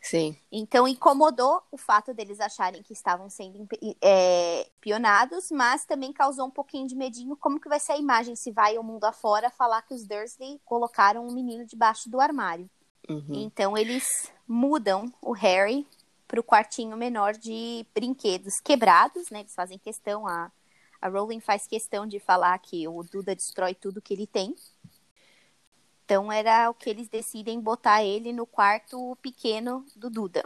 Sim. 0.00 0.36
Então 0.52 0.86
incomodou 0.86 1.62
o 1.72 1.78
fato 1.78 2.12
deles 2.12 2.38
acharem 2.38 2.82
que 2.82 2.92
estavam 2.92 3.30
sendo 3.30 3.66
é, 4.02 4.62
espionados, 4.62 5.50
mas 5.50 5.86
também 5.86 6.12
causou 6.12 6.46
um 6.46 6.50
pouquinho 6.50 6.86
de 6.86 6.94
medinho 6.94 7.36
como 7.36 7.58
que 7.58 7.70
vai 7.70 7.80
ser 7.80 7.92
a 7.92 7.98
imagem 7.98 8.36
se 8.36 8.52
vai 8.52 8.76
ao 8.76 8.84
mundo 8.84 9.04
afora 9.04 9.48
falar 9.48 9.80
que 9.80 9.94
os 9.94 10.06
Dursley 10.06 10.60
colocaram 10.62 11.26
um 11.26 11.32
menino 11.32 11.64
debaixo 11.64 12.10
do 12.10 12.20
armário. 12.20 12.68
Uhum. 13.08 13.42
Então 13.44 13.76
eles 13.76 14.04
mudam 14.46 15.12
o 15.20 15.32
Harry 15.32 15.86
para 16.26 16.40
o 16.40 16.44
quartinho 16.44 16.96
menor 16.96 17.34
de 17.34 17.86
brinquedos 17.94 18.54
quebrados, 18.62 19.30
né? 19.30 19.40
Eles 19.40 19.54
fazem 19.54 19.78
questão, 19.78 20.26
a, 20.26 20.50
a 21.00 21.08
Rowling 21.08 21.40
faz 21.40 21.66
questão 21.66 22.06
de 22.06 22.18
falar 22.18 22.58
que 22.58 22.88
o 22.88 23.02
Duda 23.02 23.34
destrói 23.34 23.74
tudo 23.74 24.00
que 24.00 24.14
ele 24.14 24.26
tem. 24.26 24.54
Então 26.04 26.30
era 26.30 26.68
o 26.68 26.74
que 26.74 26.90
eles 26.90 27.08
decidem 27.08 27.60
botar 27.60 28.04
ele 28.04 28.32
no 28.32 28.46
quarto 28.46 29.16
pequeno 29.22 29.84
do 29.96 30.10
Duda. 30.10 30.44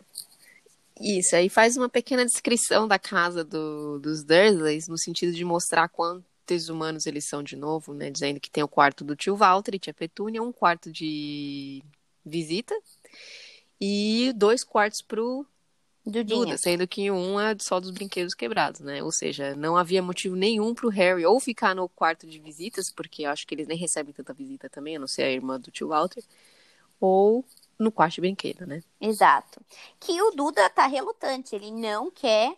Isso, 1.01 1.37
aí 1.37 1.49
faz 1.49 1.77
uma 1.77 1.89
pequena 1.89 2.25
descrição 2.25 2.87
da 2.89 2.99
casa 2.99 3.45
do- 3.45 3.99
dos 4.01 4.25
Dursleys, 4.25 4.89
no 4.89 4.99
sentido 4.99 5.33
de 5.33 5.45
mostrar 5.45 5.89
quantos 5.89 6.69
humanos 6.69 7.07
eles 7.07 7.29
são 7.29 7.43
de 7.43 7.57
novo, 7.57 7.95
né? 7.95 8.11
Dizendo 8.11 8.41
que 8.41 8.51
tem 8.51 8.63
o 8.65 8.69
quarto 8.69 9.05
do 9.05 9.15
tio 9.15 9.37
Walter 9.37 9.75
e 9.75 9.79
tia 9.79 9.95
Petúnia, 9.95 10.43
um 10.43 10.53
quarto 10.53 10.91
de 10.91 11.83
visita 12.29 12.75
e 13.81 14.33
dois 14.37 14.63
quartos 14.63 15.03
pro 15.03 15.47
Dudinha. 16.05 16.45
Duda, 16.47 16.57
sendo 16.57 16.89
que 16.89 17.11
um 17.11 17.39
é 17.39 17.55
só 17.59 17.79
dos 17.79 17.91
brinquedos 17.91 18.35
quebrados, 18.35 18.81
né? 18.81 19.03
Ou 19.03 19.13
seja, 19.13 19.55
não 19.55 19.77
havia 19.77 20.03
motivo 20.03 20.35
nenhum 20.35 20.75
pro 20.75 20.89
Harry 20.89 21.25
ou 21.27 21.39
ficar 21.39 21.75
no 21.75 21.89
quarto 21.89 22.27
de 22.27 22.39
visitas, 22.39 22.91
porque 22.91 23.23
eu 23.23 23.31
acho 23.31 23.47
que 23.47 23.55
eles 23.55 23.69
nem 23.69 23.77
recebem 23.77 24.15
tanta 24.15 24.33
visita 24.33 24.71
também, 24.71 24.97
a 24.97 24.99
não 24.99 25.07
ser 25.07 25.23
a 25.25 25.31
irmã 25.31 25.61
do 25.61 25.71
tio 25.71 25.89
Walter, 25.89 26.25
ou 26.99 27.45
no 27.79 27.93
quarto 27.93 28.15
de 28.15 28.21
brinquedo, 28.23 28.67
né? 28.67 28.83
Exato. 29.01 29.61
Que 30.01 30.21
o 30.23 30.31
Duda 30.31 30.69
tá 30.71 30.87
relutante, 30.87 31.55
ele 31.55 31.71
não 31.71 32.11
quer 32.11 32.57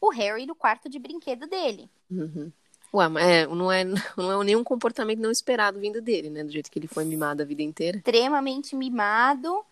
o 0.00 0.10
Harry 0.10 0.46
no 0.46 0.54
quarto 0.54 0.88
de 0.88 0.98
brinquedo 0.98 1.46
dele. 1.46 1.90
Uhum. 2.10 2.50
Ué, 2.92 3.04
é, 3.20 3.46
não, 3.46 3.70
é, 3.70 3.84
não 4.16 4.42
é 4.42 4.44
nenhum 4.44 4.64
comportamento 4.64 5.20
não 5.20 5.30
esperado 5.30 5.78
vindo 5.78 6.00
dele, 6.00 6.30
né? 6.30 6.42
Do 6.42 6.50
jeito 6.50 6.70
que 6.70 6.78
ele 6.78 6.88
foi 6.88 7.04
mimado 7.04 7.42
a 7.42 7.46
vida 7.46 7.62
inteira. 7.62 7.98
Extremamente 7.98 8.74
mimado, 8.74 9.64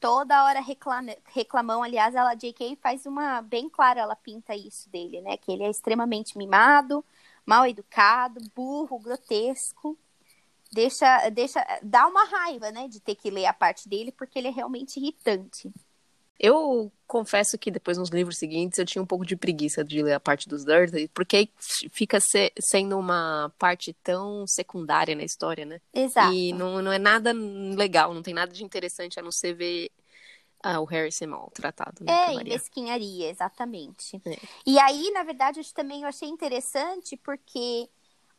toda 0.00 0.44
hora 0.44 0.60
reclama, 0.60 1.14
reclamão. 1.32 1.82
Aliás, 1.82 2.14
ela, 2.14 2.34
J.K. 2.34 2.76
faz 2.82 3.06
uma 3.06 3.40
bem 3.42 3.68
clara, 3.68 4.00
ela 4.00 4.16
pinta 4.16 4.54
isso 4.54 4.88
dele, 4.90 5.20
né? 5.20 5.36
Que 5.36 5.52
ele 5.52 5.62
é 5.62 5.70
extremamente 5.70 6.36
mimado, 6.36 7.04
mal 7.46 7.66
educado, 7.66 8.40
burro, 8.54 8.98
grotesco. 8.98 9.98
Deixa, 10.72 11.30
deixa, 11.30 11.64
dá 11.82 12.06
uma 12.08 12.24
raiva, 12.24 12.72
né, 12.72 12.88
de 12.88 12.98
ter 12.98 13.14
que 13.14 13.30
ler 13.30 13.46
a 13.46 13.52
parte 13.52 13.88
dele, 13.88 14.10
porque 14.10 14.36
ele 14.36 14.48
é 14.48 14.50
realmente 14.50 14.98
irritante. 14.98 15.72
Eu 16.38 16.92
confesso 17.06 17.56
que 17.56 17.70
depois 17.70 17.96
nos 17.96 18.10
livros 18.10 18.38
seguintes 18.38 18.78
eu 18.78 18.84
tinha 18.84 19.00
um 19.00 19.06
pouco 19.06 19.24
de 19.24 19.36
preguiça 19.36 19.84
de 19.84 20.02
ler 20.02 20.14
a 20.14 20.20
parte 20.20 20.48
dos 20.48 20.64
Dursley, 20.64 21.08
porque 21.08 21.48
fica 21.90 22.18
se, 22.18 22.52
sendo 22.58 22.98
uma 22.98 23.52
parte 23.58 23.92
tão 24.02 24.46
secundária 24.46 25.14
na 25.14 25.22
história, 25.22 25.64
né? 25.64 25.80
Exato. 25.92 26.32
E 26.32 26.52
não, 26.52 26.82
não 26.82 26.92
é 26.92 26.98
nada 26.98 27.32
legal, 27.32 28.12
não 28.12 28.22
tem 28.22 28.34
nada 28.34 28.52
de 28.52 28.64
interessante 28.64 29.18
a 29.18 29.22
não 29.22 29.30
ser 29.30 29.54
ver 29.54 29.90
ah, 30.64 30.80
o 30.80 30.84
Harry 30.86 31.12
ser 31.12 31.26
maltratado. 31.26 32.02
Né, 32.02 32.10
é, 32.10 32.32
em 32.32 32.44
mesquinharia, 32.44 33.28
exatamente. 33.28 34.20
É. 34.24 34.38
E 34.66 34.78
aí, 34.78 35.10
na 35.10 35.22
verdade, 35.22 35.60
eu 35.60 35.64
também 35.74 36.04
achei 36.04 36.28
interessante 36.28 37.18
porque 37.18 37.88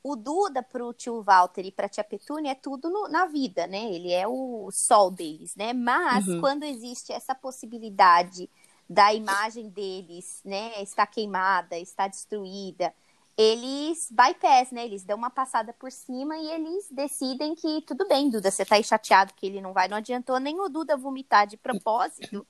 o 0.08 0.16
Duda 0.16 0.62
pro 0.62 0.94
tio 0.94 1.24
Walter 1.24 1.66
e 1.66 1.72
pra 1.72 1.90
tia 1.90 2.04
Petúnia 2.04 2.52
é 2.52 2.56
tudo 2.56 2.92
no, 2.92 3.08
na 3.08 3.26
vida, 3.26 3.66
né? 3.66 3.92
Ele 3.92 4.12
é 4.12 4.28
o 4.28 4.70
sol 4.72 5.10
deles, 5.10 5.56
né? 5.56 5.74
Mas 5.74 6.28
uhum. 6.28 6.40
quando 6.40 6.62
existe 6.62 7.12
essa 7.12 7.34
possibilidade 7.34 8.48
da 8.88 9.12
imagem 9.12 9.68
deles, 9.68 10.42
né, 10.46 10.80
está 10.80 11.08
queimada, 11.08 11.76
está 11.80 12.08
destruída, 12.08 12.94
eles 13.36 14.08
bypass, 14.12 14.70
né? 14.70 14.86
Eles 14.86 15.04
dão 15.04 15.18
uma 15.18 15.32
passada 15.32 15.74
por 15.74 15.92
cima 15.92 16.38
e 16.38 16.52
eles 16.52 16.88
decidem 16.92 17.56
que 17.56 17.82
tudo 17.82 18.08
bem, 18.08 18.30
Duda, 18.30 18.52
você 18.52 18.64
tá 18.64 18.76
aí 18.76 18.84
chateado 18.84 19.34
que 19.34 19.48
ele 19.48 19.60
não 19.60 19.74
vai, 19.74 19.88
não 19.88 19.98
adiantou 19.98 20.40
nem 20.40 20.60
o 20.60 20.70
Duda 20.70 20.96
vomitar 20.96 21.48
de 21.48 21.58
propósito, 21.58 22.46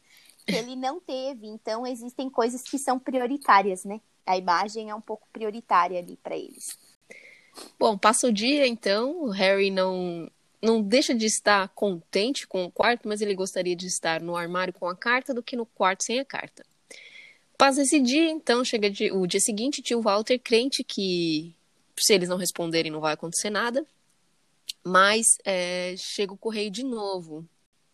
que 0.46 0.54
ele 0.54 0.76
não 0.76 1.00
teve. 1.00 1.48
Então 1.48 1.88
existem 1.88 2.30
coisas 2.30 2.62
que 2.64 2.78
são 2.78 3.00
prioritárias, 3.00 3.86
né? 3.86 4.02
A 4.26 4.36
imagem 4.36 4.90
é 4.90 4.96
um 4.96 5.00
pouco 5.00 5.26
prioritária 5.32 6.00
ali 6.00 6.18
para 6.18 6.36
eles. 6.36 6.78
Bom, 7.80 7.98
passa 7.98 8.28
o 8.28 8.34
dia, 8.34 8.68
então, 8.68 9.24
o 9.24 9.30
Harry 9.30 9.70
não 9.72 10.30
não 10.62 10.82
deixa 10.82 11.14
de 11.14 11.28
estar 11.28 11.70
contente 11.70 12.48
com 12.48 12.66
o 12.66 12.72
quarto, 12.72 13.08
mas 13.08 13.22
ele 13.22 13.36
gostaria 13.36 13.76
de 13.76 13.86
estar 13.86 14.20
no 14.20 14.36
armário 14.36 14.74
com 14.74 14.88
a 14.88 14.96
carta 14.96 15.32
do 15.32 15.44
que 15.44 15.56
no 15.56 15.66
quarto 15.66 16.04
sem 16.04 16.20
a 16.20 16.26
carta. 16.26 16.66
Passa 17.56 17.84
esse 17.84 18.00
dia, 18.00 18.30
então, 18.32 18.66
chega 18.66 18.92
o 19.14 19.28
dia 19.28 19.40
seguinte, 19.40 19.84
tio 19.84 20.02
Walter 20.02 20.40
crente 20.40 20.84
que 20.84 21.56
se 21.98 22.14
eles 22.14 22.28
não 22.28 22.38
responderem 22.38 22.92
não 22.92 23.00
vai 23.00 23.14
acontecer 23.14 23.50
nada, 23.50 23.86
mas 24.84 25.38
é, 25.46 25.96
chega 25.98 26.34
o 26.34 26.38
correio 26.38 26.70
de 26.70 26.84
novo, 26.84 27.48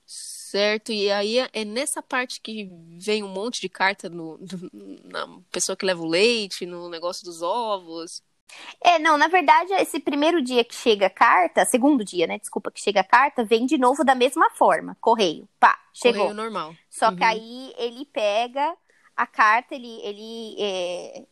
certo? 0.06 0.92
E 0.92 1.12
aí 1.12 1.38
é 1.54 1.64
nessa 1.64 2.02
parte 2.02 2.42
que 2.42 2.70
vem 2.98 3.22
um 3.22 3.30
monte 3.30 3.62
de 3.62 3.70
carta 3.70 4.10
no, 4.10 4.38
no, 4.38 5.00
na 5.04 5.40
pessoa 5.52 5.76
que 5.76 5.86
leva 5.86 6.02
o 6.02 6.08
leite, 6.08 6.66
no 6.66 6.90
negócio 6.90 7.24
dos 7.24 7.42
ovos. 7.42 8.24
É, 8.84 8.98
não, 9.00 9.18
na 9.18 9.28
verdade, 9.28 9.74
esse 9.74 10.00
primeiro 10.00 10.42
dia 10.42 10.64
que 10.64 10.74
chega 10.74 11.08
a 11.08 11.10
carta, 11.10 11.66
segundo 11.66 12.04
dia, 12.04 12.28
né? 12.28 12.38
Desculpa, 12.38 12.72
que 12.72 12.82
chega 12.82 13.02
a 13.02 13.04
carta, 13.04 13.44
vem 13.44 13.66
de 13.66 13.78
novo 13.78 14.04
da 14.04 14.16
mesma 14.16 14.50
forma. 14.52 14.98
Correio. 15.00 15.48
Pá, 15.60 15.80
chegou. 15.94 16.22
Correio 16.22 16.36
normal. 16.36 16.76
Só 16.90 17.10
uhum. 17.10 17.16
que 17.16 17.24
aí 17.24 17.74
ele 17.78 18.06
pega 18.06 18.76
a 19.16 19.28
carta, 19.28 19.76
ele, 19.76 20.00
ele, 20.02 20.56
é, 20.60 21.26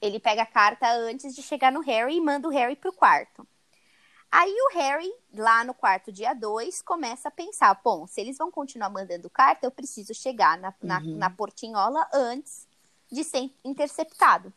ele 0.00 0.18
pega 0.18 0.42
a 0.42 0.46
carta 0.46 0.90
antes 0.92 1.34
de 1.34 1.42
chegar 1.42 1.70
no 1.70 1.80
Harry 1.80 2.16
e 2.16 2.20
manda 2.20 2.48
o 2.48 2.50
Harry 2.50 2.76
pro 2.76 2.92
quarto. 2.92 3.46
Aí 4.30 4.52
o 4.52 4.74
Harry, 4.74 5.12
lá 5.32 5.62
no 5.62 5.72
quarto 5.72 6.10
dia 6.10 6.34
2, 6.34 6.82
começa 6.82 7.28
a 7.28 7.30
pensar: 7.30 7.80
bom, 7.84 8.04
se 8.04 8.20
eles 8.20 8.36
vão 8.36 8.50
continuar 8.50 8.90
mandando 8.90 9.30
carta, 9.30 9.64
eu 9.64 9.70
preciso 9.70 10.12
chegar 10.12 10.58
na, 10.58 10.74
na, 10.82 10.98
uhum. 10.98 11.16
na 11.16 11.30
portinhola 11.30 12.04
antes 12.12 12.66
de 13.12 13.22
ser 13.22 13.48
interceptado. 13.64 14.52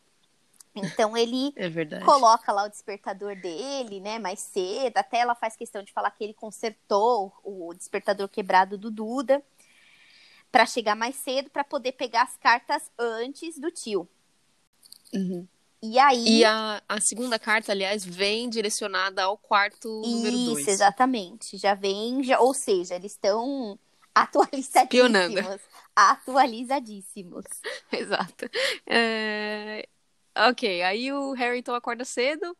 Então 0.84 1.16
ele 1.16 1.52
é 1.56 2.00
coloca 2.00 2.52
lá 2.52 2.64
o 2.64 2.68
despertador 2.68 3.34
dele, 3.36 4.00
né, 4.00 4.18
mais 4.18 4.40
cedo. 4.40 4.96
Até 4.96 5.18
ela 5.18 5.34
faz 5.34 5.56
questão 5.56 5.82
de 5.82 5.92
falar 5.92 6.10
que 6.10 6.24
ele 6.24 6.34
consertou 6.34 7.32
o 7.44 7.72
despertador 7.74 8.28
quebrado 8.28 8.76
do 8.78 8.90
Duda 8.90 9.42
para 10.50 10.66
chegar 10.66 10.94
mais 10.94 11.16
cedo 11.16 11.50
para 11.50 11.64
poder 11.64 11.92
pegar 11.92 12.22
as 12.22 12.36
cartas 12.36 12.90
antes 12.98 13.58
do 13.58 13.70
tio. 13.70 14.08
Uhum. 15.12 15.46
E 15.82 15.98
aí. 15.98 16.38
E 16.40 16.44
a, 16.44 16.82
a 16.88 17.00
segunda 17.00 17.38
carta, 17.38 17.72
aliás, 17.72 18.04
vem 18.04 18.48
direcionada 18.48 19.22
ao 19.22 19.36
quarto 19.38 19.88
número 20.04 20.36
2. 20.36 20.58
Isso, 20.58 20.70
exatamente. 20.70 21.56
Já 21.56 21.74
vem, 21.74 22.22
já, 22.24 22.40
ou 22.40 22.52
seja, 22.52 22.96
eles 22.96 23.12
estão 23.12 23.78
atualizadíssimos. 24.14 24.74
Espionando. 24.84 25.60
Atualizadíssimos. 25.94 27.44
Exato. 27.92 28.50
É, 28.86 29.88
Ok, 30.38 30.82
aí 30.82 31.12
o 31.12 31.32
Harry 31.32 31.58
então 31.58 31.74
acorda 31.74 32.04
cedo, 32.04 32.56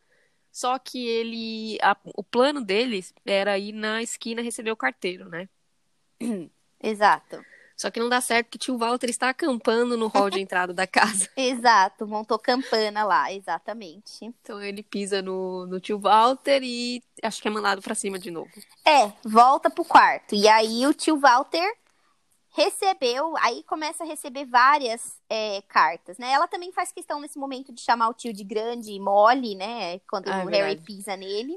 só 0.51 0.77
que 0.77 1.07
ele. 1.07 1.77
A, 1.81 1.95
o 2.15 2.23
plano 2.23 2.61
dele 2.61 3.05
era 3.25 3.57
ir 3.57 3.71
na 3.71 4.01
esquina 4.01 4.41
receber 4.41 4.71
o 4.71 4.77
carteiro, 4.77 5.29
né? 5.29 5.47
Exato. 6.81 7.43
Só 7.79 7.89
que 7.89 7.97
não 7.97 8.09
dá 8.09 8.19
certo 8.19 8.49
que 8.49 8.57
tio 8.57 8.77
Walter 8.77 9.09
está 9.09 9.29
acampando 9.29 9.95
no 9.95 10.07
hall 10.07 10.29
de 10.29 10.41
entrada 10.41 10.73
da 10.73 10.85
casa. 10.85 11.29
Exato, 11.37 12.05
montou 12.05 12.37
campana 12.37 13.05
lá, 13.05 13.31
exatamente. 13.31 14.25
Então 14.25 14.61
ele 14.61 14.83
pisa 14.83 15.21
no, 15.21 15.65
no 15.65 15.79
tio 15.79 15.97
Walter 15.97 16.61
e 16.61 17.01
acho 17.23 17.41
que 17.41 17.47
é 17.47 17.51
mandado 17.51 17.81
para 17.81 17.95
cima 17.95 18.19
de 18.19 18.31
novo. 18.31 18.51
É, 18.83 19.13
volta 19.23 19.69
pro 19.69 19.85
quarto. 19.85 20.35
E 20.35 20.45
aí 20.45 20.85
o 20.85 20.93
tio 20.93 21.17
Walter 21.17 21.73
recebeu, 22.51 23.35
aí 23.37 23.63
começa 23.63 24.03
a 24.03 24.07
receber 24.07 24.45
várias 24.45 25.21
é, 25.29 25.61
cartas, 25.63 26.17
né? 26.17 26.31
Ela 26.31 26.47
também 26.47 26.71
faz 26.71 26.91
questão 26.91 27.19
nesse 27.19 27.37
momento 27.37 27.71
de 27.71 27.81
chamar 27.81 28.09
o 28.09 28.13
tio 28.13 28.33
de 28.33 28.43
grande 28.43 28.91
e 28.91 28.99
mole, 28.99 29.55
né? 29.55 29.99
Quando 30.09 30.29
ah, 30.29 30.43
o 30.43 30.49
é 30.49 30.57
Harry 30.57 30.81
pisa 30.81 31.15
nele. 31.15 31.53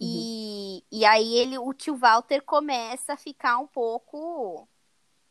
E, 0.00 0.84
e 0.92 1.04
aí 1.04 1.34
ele, 1.34 1.58
o 1.58 1.72
tio 1.74 1.96
Walter 1.96 2.42
começa 2.42 3.14
a 3.14 3.16
ficar 3.16 3.58
um 3.58 3.66
pouco 3.66 4.68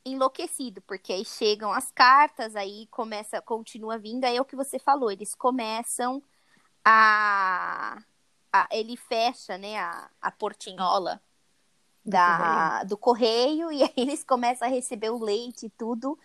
enlouquecido, 0.06 0.82
porque 0.82 1.14
aí 1.14 1.26
chegam 1.26 1.72
as 1.72 1.92
cartas, 1.92 2.56
aí 2.56 2.88
começa, 2.88 3.42
continua 3.42 3.98
vindo, 3.98 4.26
aí 4.26 4.38
é 4.38 4.42
o 4.42 4.46
que 4.46 4.56
você 4.56 4.80
falou, 4.80 5.12
eles 5.12 5.36
começam 5.36 6.24
a, 6.84 8.02
a 8.54 8.68
ele 8.72 8.96
fecha, 8.96 9.58
né, 9.58 9.78
a, 9.78 10.10
a 10.22 10.32
portinhola 10.32 11.22
da, 12.08 12.38
correio. 12.38 12.88
do 12.88 12.98
correio 12.98 13.72
e 13.74 13.84
aí 13.84 13.94
eles 13.98 14.24
começam 14.24 14.68
a 14.68 14.72
receber 14.72 15.10
o 15.10 15.24
leite 15.24 15.66
e 15.66 15.70
tudo 15.70 16.18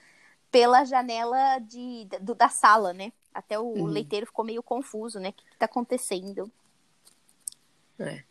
pela 0.51 0.85
janela 0.85 1.59
de, 1.59 2.07
do, 2.21 2.35
da 2.35 2.49
sala, 2.49 2.93
né? 2.93 3.13
Até 3.35 3.59
o 3.59 3.63
uhum. 3.63 3.87
leiteiro 3.87 4.27
ficou 4.27 4.45
meio 4.45 4.63
confuso, 4.63 5.19
né? 5.19 5.31
O 5.31 5.33
que, 5.33 5.45
que 5.51 5.57
tá 5.57 5.65
acontecendo? 5.65 6.51
É. 7.99 8.23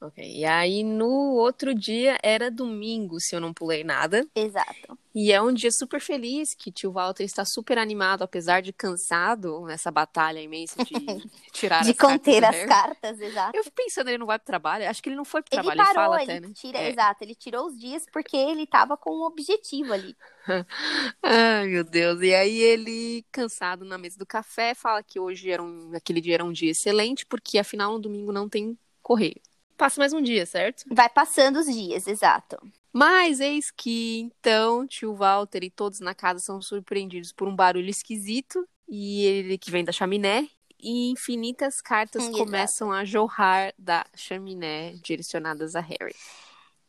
Ok. 0.00 0.24
E 0.24 0.44
aí 0.44 0.84
no 0.84 1.34
outro 1.34 1.74
dia 1.74 2.18
era 2.22 2.50
domingo, 2.50 3.18
se 3.20 3.34
eu 3.34 3.40
não 3.40 3.52
pulei 3.52 3.82
nada. 3.82 4.24
Exato. 4.34 4.96
E 5.12 5.32
é 5.32 5.42
um 5.42 5.52
dia 5.52 5.72
super 5.72 6.00
feliz 6.00 6.54
que 6.54 6.70
tio 6.70 6.92
Walter 6.92 7.24
está 7.24 7.44
super 7.44 7.76
animado, 7.76 8.22
apesar 8.22 8.62
de 8.62 8.72
cansado 8.72 9.62
nessa 9.62 9.90
batalha 9.90 10.40
imensa 10.40 10.76
de 10.84 10.94
tirar 11.50 11.82
de 11.82 11.90
as 11.90 11.96
conter 11.96 12.42
cartas 12.42 12.60
as 12.60 12.68
cartas, 12.68 13.20
exato. 13.20 13.56
Eu 13.56 13.64
fico 13.64 13.74
pensando, 13.74 14.08
ele 14.08 14.18
não 14.18 14.26
vai 14.26 14.38
pro 14.38 14.46
trabalho. 14.46 14.88
Acho 14.88 15.02
que 15.02 15.08
ele 15.08 15.16
não 15.16 15.24
foi 15.24 15.42
pro 15.42 15.58
ele 15.58 15.62
trabalho, 15.62 15.94
parou, 15.94 16.14
ele 16.14 16.22
fala 16.22 16.22
ele 16.22 16.32
até, 16.32 16.40
né? 16.46 16.52
Tira, 16.54 16.78
é. 16.78 16.90
Exato, 16.90 17.24
ele 17.24 17.34
tirou 17.34 17.66
os 17.66 17.76
dias 17.76 18.04
porque 18.12 18.36
ele 18.36 18.64
tava 18.68 18.96
com 18.96 19.10
um 19.10 19.22
objetivo 19.24 19.92
ali. 19.92 20.16
Ai, 21.20 21.66
meu 21.66 21.82
Deus. 21.82 22.20
E 22.22 22.32
aí 22.32 22.60
ele, 22.60 23.26
cansado 23.32 23.84
na 23.84 23.98
mesa 23.98 24.16
do 24.16 24.26
café, 24.26 24.72
fala 24.74 25.02
que 25.02 25.18
hoje 25.18 25.50
era 25.50 25.62
um, 25.62 25.90
aquele 25.96 26.20
dia 26.20 26.34
era 26.34 26.44
um 26.44 26.52
dia 26.52 26.70
excelente, 26.70 27.26
porque 27.26 27.58
afinal 27.58 27.94
no 27.94 27.98
domingo 27.98 28.30
não 28.30 28.48
tem 28.48 28.78
correio. 29.02 29.40
Passa 29.78 30.00
mais 30.00 30.12
um 30.12 30.20
dia, 30.20 30.44
certo? 30.44 30.84
Vai 30.90 31.08
passando 31.08 31.60
os 31.60 31.66
dias, 31.66 32.08
exato. 32.08 32.58
Mas 32.92 33.38
eis 33.38 33.70
que 33.70 34.18
então 34.18 34.84
tio 34.88 35.14
Walter 35.14 35.62
e 35.62 35.70
todos 35.70 36.00
na 36.00 36.16
casa 36.16 36.40
são 36.40 36.60
surpreendidos 36.60 37.32
por 37.32 37.46
um 37.46 37.54
barulho 37.54 37.88
esquisito 37.88 38.68
e 38.88 39.24
ele 39.24 39.56
que 39.56 39.70
vem 39.70 39.84
da 39.84 39.92
chaminé 39.92 40.48
e 40.80 41.10
infinitas 41.10 41.80
cartas 41.80 42.24
hum, 42.24 42.32
começam 42.32 42.90
a 42.90 43.04
jorrar 43.04 43.72
da 43.78 44.04
chaminé 44.16 44.94
direcionadas 45.00 45.76
a 45.76 45.80
Harry. 45.80 46.14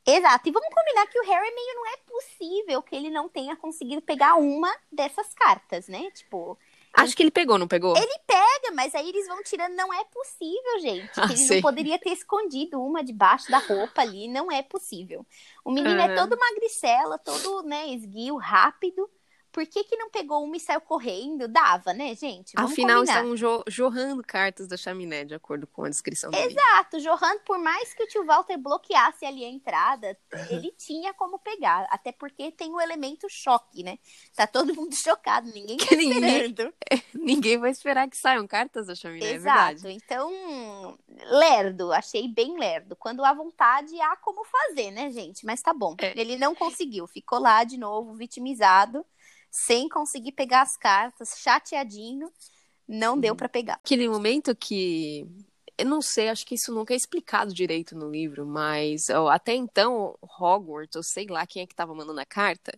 Exato. 0.03 0.49
E 0.49 0.51
vamos 0.51 0.73
combinar 0.73 1.05
que 1.05 1.19
o 1.19 1.25
Harry 1.25 1.53
meio 1.53 1.75
não 1.75 1.87
é 1.87 1.97
possível 1.97 2.81
que 2.81 2.95
ele 2.95 3.11
não 3.11 3.29
tenha 3.29 3.55
conseguido 3.55 4.01
pegar 4.01 4.35
uma 4.35 4.75
dessas 4.91 5.31
cartas, 5.35 5.87
né? 5.87 6.09
Tipo, 6.11 6.57
Acho 6.93 7.15
que 7.15 7.23
ele 7.23 7.31
pegou, 7.31 7.57
não 7.57 7.67
pegou? 7.67 7.95
Ele 7.95 8.19
pega, 8.25 8.73
mas 8.75 8.93
aí 8.95 9.09
eles 9.09 9.27
vão 9.27 9.41
tirando. 9.43 9.75
Não 9.75 9.93
é 9.93 10.03
possível, 10.05 10.79
gente. 10.81 11.11
Ah, 11.17 11.25
ele 11.25 11.37
sei. 11.37 11.57
não 11.57 11.61
poderia 11.61 11.99
ter 11.99 12.09
escondido 12.11 12.81
uma 12.81 13.03
debaixo 13.03 13.49
da 13.51 13.59
roupa 13.59 14.01
ali. 14.01 14.27
Não 14.27 14.51
é 14.51 14.61
possível. 14.61 15.25
O 15.63 15.71
menino 15.71 15.99
é 15.99 16.15
todo 16.15 16.37
magricela, 16.37 17.17
todo, 17.17 17.63
né, 17.63 17.87
esguio, 17.89 18.35
rápido. 18.37 19.09
Por 19.51 19.65
que, 19.65 19.83
que 19.83 19.95
não 19.97 20.09
pegou 20.09 20.43
uma 20.43 20.55
e 20.57 20.59
saiu 20.59 20.79
correndo? 20.81 21.47
Dava, 21.47 21.93
né, 21.93 22.13
gente? 22.15 22.53
Vamos 22.55 22.71
Afinal, 22.71 22.97
combinar. 22.99 23.13
estavam 23.17 23.35
jo 23.35 23.63
jorrando 23.67 24.21
cartas 24.23 24.67
da 24.67 24.77
chaminé, 24.77 25.25
de 25.25 25.33
acordo 25.33 25.65
com 25.65 25.83
a 25.83 25.89
descrição 25.89 26.29
dele. 26.29 26.53
Exato, 26.53 26.99
Johan, 26.99 27.39
por 27.45 27.57
mais 27.57 27.93
que 27.93 28.03
o 28.03 28.07
tio 28.07 28.25
Walter 28.25 28.57
bloqueasse 28.57 29.25
ali 29.25 29.43
a 29.43 29.49
entrada, 29.49 30.17
ele 30.49 30.71
tinha 30.77 31.13
como 31.13 31.39
pegar. 31.39 31.87
Até 31.89 32.11
porque 32.11 32.51
tem 32.51 32.71
o 32.73 32.79
elemento 32.79 33.27
choque, 33.29 33.83
né? 33.83 33.97
Tá 34.35 34.45
todo 34.45 34.73
mundo 34.75 34.93
chocado, 34.95 35.49
ninguém 35.51 35.77
tá 35.77 35.95
ninguém- 35.95 36.45
esperando. 36.47 36.73
Ninguém 37.13 37.57
vai 37.57 37.71
esperar 37.71 38.07
que 38.09 38.15
saiam 38.17 38.47
cartas 38.47 38.87
da 38.87 38.95
chaminé, 38.95 39.25
é 39.31 39.33
Exato. 39.33 39.81
verdade. 39.81 39.93
Então, 40.03 40.97
lerdo, 41.29 41.91
achei 41.91 42.27
bem 42.27 42.57
lerdo. 42.57 42.95
Quando 42.95 43.23
há 43.25 43.33
vontade, 43.33 43.99
há 44.01 44.15
como 44.17 44.43
fazer, 44.45 44.91
né, 44.91 45.09
gente? 45.11 45.45
Mas 45.45 45.61
tá 45.61 45.73
bom. 45.73 45.95
É. 45.99 46.13
Ele 46.19 46.37
não 46.37 46.55
conseguiu, 46.55 47.07
ficou 47.07 47.39
lá 47.39 47.63
de 47.63 47.77
novo, 47.77 48.13
vitimizado, 48.13 49.05
sem 49.51 49.89
conseguir 49.89 50.31
pegar 50.33 50.61
as 50.61 50.77
cartas, 50.77 51.35
chateadinho. 51.37 52.31
Não 52.87 53.13
Uhum. 53.15 53.19
deu 53.21 53.35
pra 53.35 53.47
pegar. 53.49 53.75
Aquele 53.75 54.07
momento 54.09 54.55
que. 54.55 55.25
Eu 55.77 55.85
não 55.85 56.01
sei, 56.01 56.27
acho 56.27 56.45
que 56.45 56.55
isso 56.55 56.73
nunca 56.73 56.93
é 56.93 56.97
explicado 56.97 57.53
direito 57.53 57.95
no 57.95 58.09
livro, 58.09 58.45
mas 58.45 59.09
ó, 59.09 59.29
até 59.29 59.53
então, 59.53 60.17
Hogwarts, 60.39 60.95
ou 60.97 61.03
sei 61.03 61.25
lá 61.27 61.47
quem 61.47 61.61
é 61.63 61.67
que 61.67 61.73
tava 61.73 61.95
mandando 61.95 62.19
a 62.19 62.25
carta, 62.25 62.77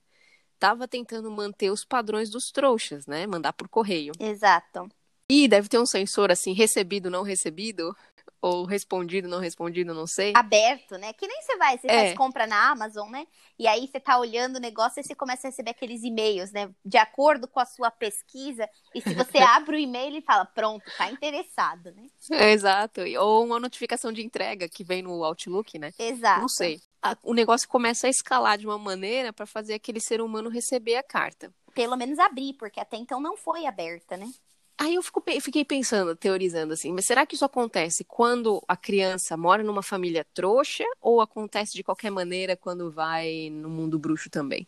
tava 0.59 0.87
tentando 0.87 1.31
manter 1.31 1.71
os 1.71 1.83
padrões 1.83 2.29
dos 2.29 2.51
trouxas, 2.51 3.07
né? 3.07 3.25
Mandar 3.25 3.53
por 3.53 3.67
correio. 3.67 4.11
Exato. 4.19 4.87
E 5.27 5.47
deve 5.47 5.67
ter 5.69 5.79
um 5.79 5.85
sensor 5.85 6.29
assim, 6.29 6.53
recebido, 6.53 7.09
não 7.09 7.23
recebido, 7.23 7.95
ou 8.41 8.65
respondido, 8.65 9.27
não 9.27 9.39
respondido, 9.39 9.93
não 9.93 10.07
sei. 10.07 10.33
aberto, 10.35 10.97
né? 10.97 11.13
Que 11.13 11.27
nem 11.27 11.41
você 11.41 11.57
vai, 11.57 11.77
você 11.77 11.87
É. 11.87 12.05
faz 12.05 12.17
compra 12.17 12.47
na 12.47 12.71
Amazon, 12.71 13.09
né? 13.09 13.27
E 13.59 13.67
aí 13.67 13.87
você 13.87 13.99
tá 13.99 14.17
olhando 14.17 14.55
o 14.55 14.59
negócio 14.59 14.99
e 14.99 15.03
você 15.03 15.13
começa 15.13 15.47
a 15.47 15.51
receber 15.51 15.71
aqueles 15.71 16.03
e-mails, 16.03 16.51
né? 16.51 16.73
De 16.83 16.97
acordo 16.97 17.47
com 17.47 17.59
a 17.59 17.65
sua 17.65 17.91
pesquisa. 17.91 18.67
E 18.95 19.01
se 19.01 19.13
você 19.13 19.37
abre 19.69 19.75
o 19.75 19.79
e-mail 19.79 20.17
e 20.17 20.21
fala, 20.21 20.45
pronto, 20.45 20.83
tá 20.97 21.11
interessado, 21.11 21.91
né? 21.91 22.07
É, 22.31 22.51
exato. 22.51 23.01
Ou 23.19 23.45
uma 23.45 23.59
notificação 23.59 24.11
de 24.11 24.23
entrega 24.23 24.67
que 24.67 24.83
vem 24.83 25.03
no 25.03 25.23
Outlook, 25.23 25.77
né? 25.77 25.91
Exato. 25.99 26.41
Não 26.41 26.49
sei. 26.49 26.81
O 27.23 27.33
negócio 27.33 27.67
começa 27.67 28.07
a 28.07 28.09
escalar 28.09 28.57
de 28.57 28.65
uma 28.65 28.77
maneira 28.77 29.31
para 29.31 29.45
fazer 29.45 29.73
aquele 29.75 29.99
ser 29.99 30.21
humano 30.21 30.49
receber 30.49 30.95
a 30.95 31.03
carta. 31.03 31.53
Pelo 31.73 31.95
menos 31.95 32.19
abrir, 32.19 32.53
porque 32.53 32.79
até 32.79 32.97
então 32.97 33.19
não 33.19 33.37
foi 33.37 33.65
aberta, 33.65 34.17
né? 34.17 34.29
Aí 34.77 34.95
eu 34.95 35.03
fico 35.03 35.23
fiquei 35.41 35.63
pensando, 35.63 36.15
teorizando 36.15 36.73
assim, 36.73 36.91
mas 36.91 37.05
será 37.05 37.25
que 37.25 37.35
isso 37.35 37.45
acontece 37.45 38.03
quando 38.03 38.63
a 38.67 38.75
criança 38.75 39.37
mora 39.37 39.63
numa 39.63 39.83
família 39.83 40.25
trouxa 40.33 40.83
ou 40.99 41.21
acontece 41.21 41.73
de 41.73 41.83
qualquer 41.83 42.09
maneira 42.09 42.57
quando 42.57 42.91
vai 42.91 43.49
no 43.51 43.69
mundo 43.69 43.99
bruxo 43.99 44.29
também? 44.29 44.67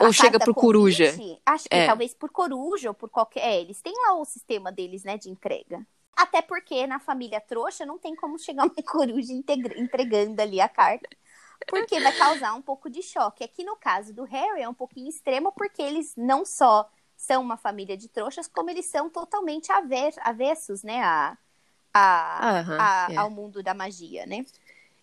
Ou 0.00 0.12
chega 0.12 0.38
pro 0.38 0.54
coruja. 0.54 1.10
convite, 1.12 1.42
Acho 1.44 1.68
que 1.68 1.76
É. 1.76 1.86
talvez 1.86 2.14
por 2.14 2.30
coruja 2.30 2.88
ou 2.88 2.94
por 2.94 3.10
qualquer. 3.10 3.40
É, 3.40 3.60
eles 3.60 3.82
têm 3.82 3.92
lá 4.06 4.14
o 4.14 4.24
sistema 4.24 4.72
deles, 4.72 5.04
né, 5.04 5.18
de 5.18 5.28
entrega. 5.28 5.86
Até 6.16 6.42
porque 6.42 6.86
na 6.86 6.98
família 6.98 7.40
trouxa 7.40 7.84
não 7.86 7.98
tem 7.98 8.14
como 8.14 8.38
chegar 8.38 8.64
uma 8.64 8.74
coruja 8.84 9.32
integra- 9.32 9.78
entregando 9.78 10.40
ali 10.40 10.60
a 10.60 10.68
carta. 10.68 11.08
Porque 11.66 12.00
vai 12.00 12.12
causar 12.16 12.54
um 12.54 12.62
pouco 12.62 12.88
de 12.88 13.02
choque. 13.02 13.44
Aqui 13.44 13.62
no 13.64 13.76
caso 13.76 14.14
do 14.14 14.24
Harry 14.24 14.62
é 14.62 14.68
um 14.68 14.74
pouquinho 14.74 15.08
extremo, 15.08 15.52
porque 15.52 15.82
eles 15.82 16.14
não 16.16 16.44
só 16.44 16.88
são 17.20 17.42
uma 17.42 17.58
família 17.58 17.96
de 17.98 18.08
trouxas, 18.08 18.48
como 18.48 18.70
eles 18.70 18.86
são 18.86 19.10
totalmente 19.10 19.70
aver- 19.70 20.14
avessos, 20.22 20.82
né, 20.82 21.02
a, 21.02 21.36
a, 21.92 22.58
Aham, 22.60 22.78
a- 22.80 23.08
é. 23.12 23.16
ao 23.16 23.28
mundo 23.30 23.62
da 23.62 23.74
magia, 23.74 24.24
né? 24.24 24.44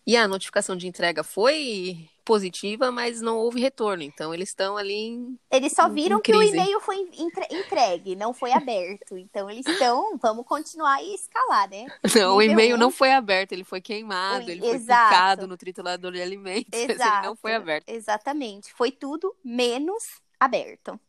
E 0.05 0.17
a 0.17 0.27
notificação 0.27 0.75
de 0.75 0.87
entrega 0.87 1.21
foi 1.21 2.09
positiva, 2.25 2.91
mas 2.91 3.21
não 3.21 3.37
houve 3.37 3.59
retorno. 3.59 4.01
Então 4.03 4.33
eles 4.33 4.49
estão 4.49 4.77
ali 4.77 4.93
em... 4.93 5.39
Eles 5.51 5.73
só 5.73 5.87
viram 5.89 6.19
que 6.21 6.33
o 6.33 6.41
e-mail 6.41 6.79
foi 6.79 7.07
entre- 7.19 7.47
entregue, 7.51 8.15
não 8.15 8.33
foi 8.33 8.51
aberto. 8.53 9.17
Então 9.17 9.49
eles 9.49 9.65
estão, 9.67 10.17
vamos 10.17 10.45
continuar 10.45 11.03
e 11.03 11.13
escalar, 11.13 11.69
né? 11.69 11.85
Não, 12.15 12.37
o 12.37 12.41
e-mail 12.41 12.75
um. 12.77 12.79
não 12.79 12.89
foi 12.89 13.11
aberto, 13.11 13.51
ele 13.51 13.63
foi 13.65 13.79
queimado, 13.81 14.47
O- 14.47 14.49
ele 14.49 14.61
foi 14.61 14.69
exato. 14.75 15.09
picado 15.09 15.47
no 15.47 15.57
triturador 15.57 16.11
de 16.13 16.21
alimentos, 16.21 16.69
Exato. 16.73 17.03
ele 17.19 17.27
não 17.27 17.35
foi 17.35 17.53
aberto. 17.53 17.87
Exatamente. 17.89 18.73
Foi 18.73 18.91
tudo 18.91 19.35
menos 19.43 20.21
aberto. 20.39 20.99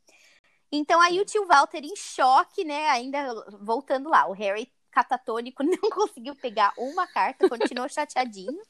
Então 0.71 1.01
aí 1.01 1.21
o 1.21 1.25
tio 1.25 1.47
Walter 1.47 1.83
em 1.85 1.97
choque, 1.97 2.65
né? 2.65 2.89
Ainda 2.91 3.35
voltando 3.61 4.09
lá, 4.09 4.29
o 4.29 4.33
Harry 4.33 4.71
catatônico 4.91 5.63
não 5.63 5.91
conseguiu 5.91 6.35
pegar 6.35 6.73
uma 6.77 7.07
carta, 7.07 7.49
continuou 7.49 7.89
chateadinho, 7.89 8.61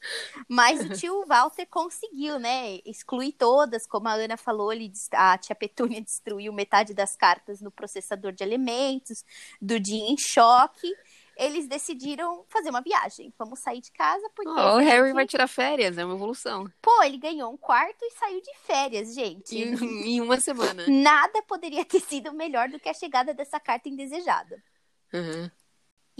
mas 0.47 0.81
o 0.81 0.89
tio 0.93 1.25
Walter 1.25 1.65
conseguiu, 1.65 2.39
né? 2.39 2.79
Excluir 2.85 3.33
todas, 3.33 3.87
como 3.87 4.07
a 4.07 4.13
Ana 4.13 4.37
falou, 4.37 4.71
ele, 4.71 4.91
a 5.13 5.37
tia 5.37 5.55
Petúnia 5.55 6.01
destruiu 6.01 6.53
metade 6.53 6.93
das 6.93 7.15
cartas 7.15 7.61
no 7.61 7.71
processador 7.71 8.31
de 8.31 8.43
elementos, 8.43 9.23
do 9.61 9.79
dia 9.79 10.03
em 10.09 10.17
choque. 10.17 10.93
Eles 11.39 11.67
decidiram 11.67 12.43
fazer 12.49 12.69
uma 12.69 12.81
viagem. 12.81 13.33
Vamos 13.39 13.59
sair 13.59 13.79
de 13.79 13.91
casa 13.93 14.29
porque 14.35 14.51
Ó, 14.51 14.75
o 14.75 14.77
a 14.77 14.81
Harry 14.81 15.13
vai 15.13 15.25
tirar 15.25 15.47
férias, 15.47 15.97
é 15.97 16.03
uma 16.03 16.15
evolução. 16.15 16.69
Pô, 16.81 17.01
ele 17.03 17.17
ganhou 17.17 17.49
um 17.49 17.57
quarto 17.57 18.03
e 18.03 18.11
saiu 18.11 18.41
de 18.41 18.53
férias, 18.65 19.15
gente. 19.15 19.57
Em, 19.57 20.15
em 20.15 20.21
uma 20.21 20.37
semana. 20.39 20.85
Nada 20.87 21.41
poderia 21.43 21.85
ter 21.85 22.01
sido 22.01 22.33
melhor 22.33 22.67
do 22.67 22.77
que 22.77 22.89
a 22.89 22.93
chegada 22.93 23.33
dessa 23.33 23.57
carta 23.57 23.87
indesejada. 23.87 24.61
Uhum. 25.13 25.49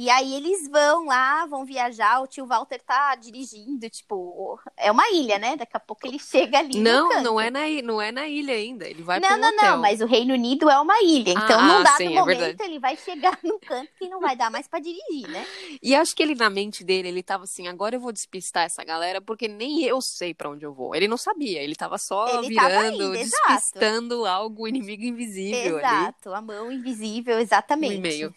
E 0.02 0.10
aí 0.10 0.34
eles 0.34 0.66
vão 0.70 1.08
lá, 1.08 1.46
vão 1.46 1.66
viajar, 1.66 2.22
o 2.22 2.28
tio 2.28 2.46
Walter 2.46 2.82
tá 2.82 3.14
dirigindo, 3.16 3.90
tipo, 3.90 4.58
é 4.78 4.90
uma 4.90 5.10
ilha, 5.12 5.38
né? 5.38 5.58
Daqui 5.58 5.76
a 5.76 5.80
pouco 5.80 6.08
ele 6.08 6.18
chega 6.18 6.60
ali. 6.60 6.78
no 6.78 6.84
Não, 6.84 7.22
não 7.22 7.42
é, 7.42 7.50
na, 7.52 7.60
não 7.84 8.02
é 8.02 8.10
na 8.10 8.26
ilha 8.26 8.54
ainda. 8.54 8.88
Ele 8.88 9.04
vai 9.04 9.20
Não, 9.20 9.28
para 9.28 9.38
não, 9.38 9.50
hotel. 9.50 9.72
não, 9.72 9.82
mas 9.82 10.00
o 10.00 10.06
Reino 10.06 10.34
Unido 10.34 10.70
é 10.70 10.80
uma 10.80 11.02
ilha. 11.04 11.32
Então, 11.32 11.60
Ah, 11.60 11.64
num 11.80 11.84
dado 11.84 11.98
sim, 11.98 12.16
é 12.16 12.20
momento, 12.22 12.38
verdade. 12.40 12.64
ele 12.64 12.80
vai 12.80 12.96
chegar 12.96 13.38
no 13.44 13.60
canto 13.60 13.90
que 14.00 14.08
não 14.08 14.22
vai 14.22 14.38
dar 14.38 14.50
mais 14.50 14.70
pra 14.70 14.80
dirigir, 14.80 15.28
né? 15.30 15.46
E 15.84 15.94
acho 15.94 16.16
que 16.16 16.24
ele, 16.24 16.34
na 16.34 16.50
mente 16.50 16.82
dele, 16.82 17.10
ele 17.10 17.22
tava 17.22 17.44
assim, 17.44 17.68
agora 17.68 17.98
eu 17.98 18.00
vou 18.00 18.14
despistar 18.14 18.64
essa 18.64 18.86
galera, 18.86 19.20
porque 19.20 19.50
nem 19.50 19.84
eu 19.84 20.00
sei 20.02 20.34
pra 20.34 20.50
onde 20.50 20.66
eu 20.66 20.74
vou. 20.74 20.96
Ele 20.96 21.10
não 21.10 21.18
sabia, 21.18 21.62
ele 21.62 21.76
tava 21.76 21.98
só 21.98 22.42
Ele 22.42 22.56
tava 22.56 22.70
virando, 22.70 22.96
indo, 23.04 23.16
exato. 23.16 23.48
despistando 23.50 24.26
algo 24.26 24.66
inimigo 24.66 25.04
invisível 25.04 25.78
ali. 25.80 25.86
Exato, 25.86 26.34
a 26.34 26.42
mão 26.42 26.72
invisível, 26.72 27.36
No 27.36 27.42
exatamente. 27.42 27.96
e-mail. 27.96 28.34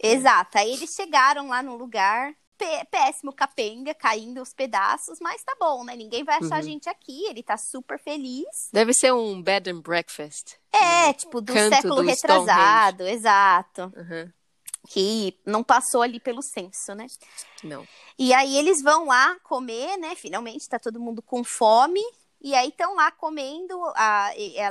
Exato. 0.00 0.58
Aí 0.58 0.72
eles 0.72 0.94
chegaram 0.94 1.48
lá 1.48 1.62
num 1.62 1.76
lugar 1.76 2.34
pé- 2.56 2.84
péssimo, 2.90 3.32
capenga, 3.32 3.94
caindo 3.94 4.42
os 4.42 4.52
pedaços, 4.52 5.18
mas 5.20 5.42
tá 5.44 5.54
bom, 5.60 5.84
né? 5.84 5.94
Ninguém 5.96 6.24
vai 6.24 6.36
achar 6.38 6.54
a 6.54 6.58
Uhum. 6.58 6.62
gente 6.62 6.88
aqui. 6.88 7.24
Ele 7.26 7.42
tá 7.42 7.56
super 7.56 7.98
feliz. 7.98 8.46
Deve 8.72 8.92
ser 8.92 9.12
um 9.12 9.40
bed 9.42 9.70
and 9.70 9.80
breakfast. 9.80 10.56
É, 10.72 11.12
tipo, 11.12 11.40
do 11.40 11.52
século 11.52 11.96
do 11.96 12.02
retrasado, 12.02 13.02
exato. 13.04 13.92
Uhum. 13.96 14.32
Que 14.88 15.38
não 15.44 15.62
passou 15.62 16.02
ali 16.02 16.18
pelo 16.18 16.40
censo, 16.42 16.94
né? 16.94 17.06
Não. 17.62 17.86
E 18.18 18.32
aí 18.32 18.56
eles 18.56 18.82
vão 18.82 19.06
lá 19.06 19.36
comer, 19.42 19.96
né? 19.98 20.14
Finalmente 20.14 20.68
tá 20.68 20.78
todo 20.78 21.00
mundo 21.00 21.20
com 21.22 21.44
fome. 21.44 22.00
E 22.40 22.54
aí 22.54 22.68
estão 22.68 22.94
lá 22.94 23.10
comendo. 23.10 23.76
A, 23.96 24.30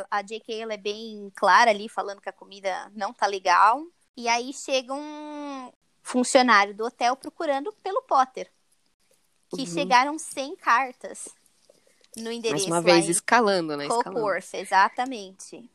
a 0.09 0.21
JK 0.21 0.61
ela 0.61 0.73
é 0.73 0.77
bem 0.77 1.31
clara 1.35 1.69
ali, 1.71 1.87
falando 1.89 2.21
que 2.21 2.29
a 2.29 2.33
comida 2.33 2.89
não 2.95 3.13
tá 3.13 3.27
legal. 3.27 3.81
E 4.17 4.27
aí 4.27 4.51
chega 4.51 4.93
um 4.93 5.71
funcionário 6.01 6.73
do 6.73 6.85
hotel 6.85 7.15
procurando 7.15 7.71
pelo 7.83 8.01
Potter. 8.01 8.51
Que 9.53 9.61
Uhum. 9.61 9.67
chegaram 9.67 10.19
100 10.19 10.55
cartas 10.57 11.29
no 12.17 12.23
Mais 12.23 12.37
endereço 12.37 12.65
uma 12.65 12.77
lá 12.77 12.81
vez, 12.81 13.07
escalando, 13.07 13.77
né? 13.77 13.87
Coworth, 13.87 14.53
exatamente. 14.55 15.69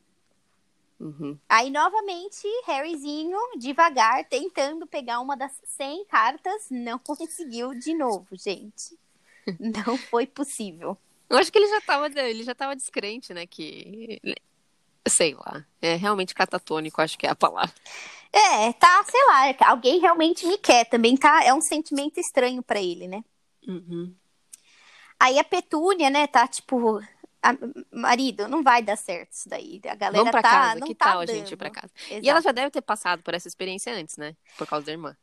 Uhum. 0.99 1.39
Aí, 1.49 1.71
novamente, 1.71 2.47
Harryzinho, 2.67 3.39
devagar, 3.59 4.25
tentando 4.29 4.87
pegar 4.87 5.21
uma 5.21 5.37
das 5.37 5.53
100 5.65 6.05
cartas, 6.07 6.67
não 6.71 6.99
conseguiu 7.01 7.75
de 7.75 7.95
novo, 7.95 8.27
gente. 8.33 8.99
Não 9.59 9.97
foi 9.97 10.27
possível. 10.27 10.97
Eu 11.29 11.39
acho 11.39 11.51
que 11.51 11.59
ele 11.59 11.69
já 11.69 11.81
tava, 11.81 12.07
ele 12.21 12.43
já 12.43 12.55
tava 12.55 12.77
descrente, 12.77 13.33
né? 13.33 13.47
Que. 13.47 14.21
Sei 15.09 15.35
lá. 15.35 15.65
É 15.81 15.97
realmente 15.97 16.35
catatônico, 16.35 17.01
acho 17.01 17.19
que 17.19 17.27
é 17.27 17.31
a 17.31 17.35
palavra. 17.35 17.75
É, 18.33 18.73
tá, 18.73 19.05
sei 19.05 19.21
lá, 19.27 19.69
alguém 19.71 20.01
realmente 20.01 20.47
me 20.47 20.57
quer 20.57 20.87
também, 20.87 21.17
tá? 21.17 21.45
É 21.45 21.53
um 21.53 21.61
sentimento 21.61 22.19
estranho 22.19 22.63
pra 22.63 22.81
ele, 22.81 23.07
né? 23.07 23.23
Uhum. 23.69 24.15
Aí 25.21 25.39
a 25.39 25.45
Petúnia, 25.45 26.09
né, 26.11 26.27
tá 26.27 26.49
tipo, 26.49 26.99
a- 27.43 27.55
marido, 27.93 28.49
não 28.49 28.63
vai 28.63 28.83
dar 28.83 28.97
certo 28.97 29.33
isso 29.33 29.49
daí. 29.49 29.81
A 29.85 29.95
galera 29.95 30.19
Vamos 30.25 30.31
pra 30.31 30.43
tá, 30.43 30.49
casa, 30.51 30.81
não 30.81 30.87
que 30.87 30.95
tá 30.95 31.05
tal 31.13 31.21
a 31.21 31.25
dando. 31.25 31.37
gente 31.37 31.53
ir 31.53 31.57
pra 31.57 31.71
casa? 31.71 31.93
E 32.09 32.15
Exato. 32.15 32.29
ela 32.31 32.41
já 32.41 32.53
deve 32.53 32.71
ter 32.71 32.81
passado 32.83 33.23
por 33.23 33.35
essa 33.35 33.47
experiência 33.49 33.93
antes, 33.95 34.17
né? 34.17 34.35
Por 34.57 34.67
causa 34.67 34.87
da 34.87 34.93
irmã. 34.93 35.17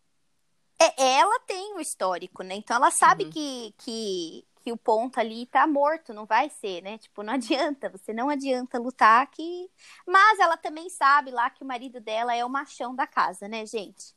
É, 0.82 1.18
ela 1.20 1.40
tem 1.42 1.74
o 1.76 1.80
histórico, 1.82 2.42
né? 2.44 2.56
Então 2.56 2.78
ela 2.78 2.92
sabe 2.92 3.26
Uhum. 3.26 3.30
que, 3.32 3.74
que, 3.80 4.46
que 4.60 4.72
o 4.72 4.78
ponto 4.78 5.20
ali 5.20 5.46
tá 5.46 5.66
morto, 5.66 6.14
não 6.14 6.26
vai 6.26 6.50
ser, 6.50 6.82
né? 6.82 6.98
Tipo, 6.98 7.24
não 7.24 7.34
adianta, 7.36 7.90
você 7.90 8.14
não 8.14 8.30
adianta 8.30 8.78
lutar 8.80 9.26
que. 9.28 9.70
Mas 10.06 10.40
ela 10.40 10.58
também 10.58 10.90
sabe 10.90 11.32
lá 11.32 11.50
que 11.50 11.64
o 11.64 11.68
marido 11.68 12.00
dela 12.00 12.36
é 12.36 12.44
o 12.44 12.50
machão 12.50 12.96
da 12.96 13.08
casa, 13.08 13.48
né, 13.48 13.66
gente? 13.66 14.14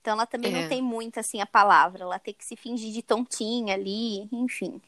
Então 0.00 0.14
ela 0.14 0.26
também 0.26 0.54
É. 0.54 0.62
não 0.62 0.68
tem 0.68 0.80
muito 0.80 1.18
assim 1.18 1.40
a 1.40 1.46
palavra, 1.46 2.02
ela 2.04 2.18
tem 2.18 2.32
que 2.32 2.44
se 2.44 2.56
fingir 2.56 2.92
de 2.92 3.02
tontinha 3.02 3.74
ali, 3.74 4.28
enfim. 4.32 4.80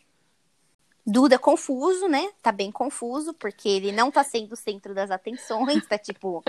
Duda 1.05 1.39
confuso, 1.39 2.07
né? 2.07 2.31
Tá 2.43 2.53
bem 2.53 2.71
confuso, 2.71 3.33
porque 3.33 3.67
ele 3.67 3.91
não 3.91 4.11
tá 4.11 4.23
sendo 4.23 4.53
o 4.53 4.57
centro 4.57 4.95
das 4.95 5.11
atenções, 5.11 5.87
tá 5.87 5.97
tipo, 5.99 6.45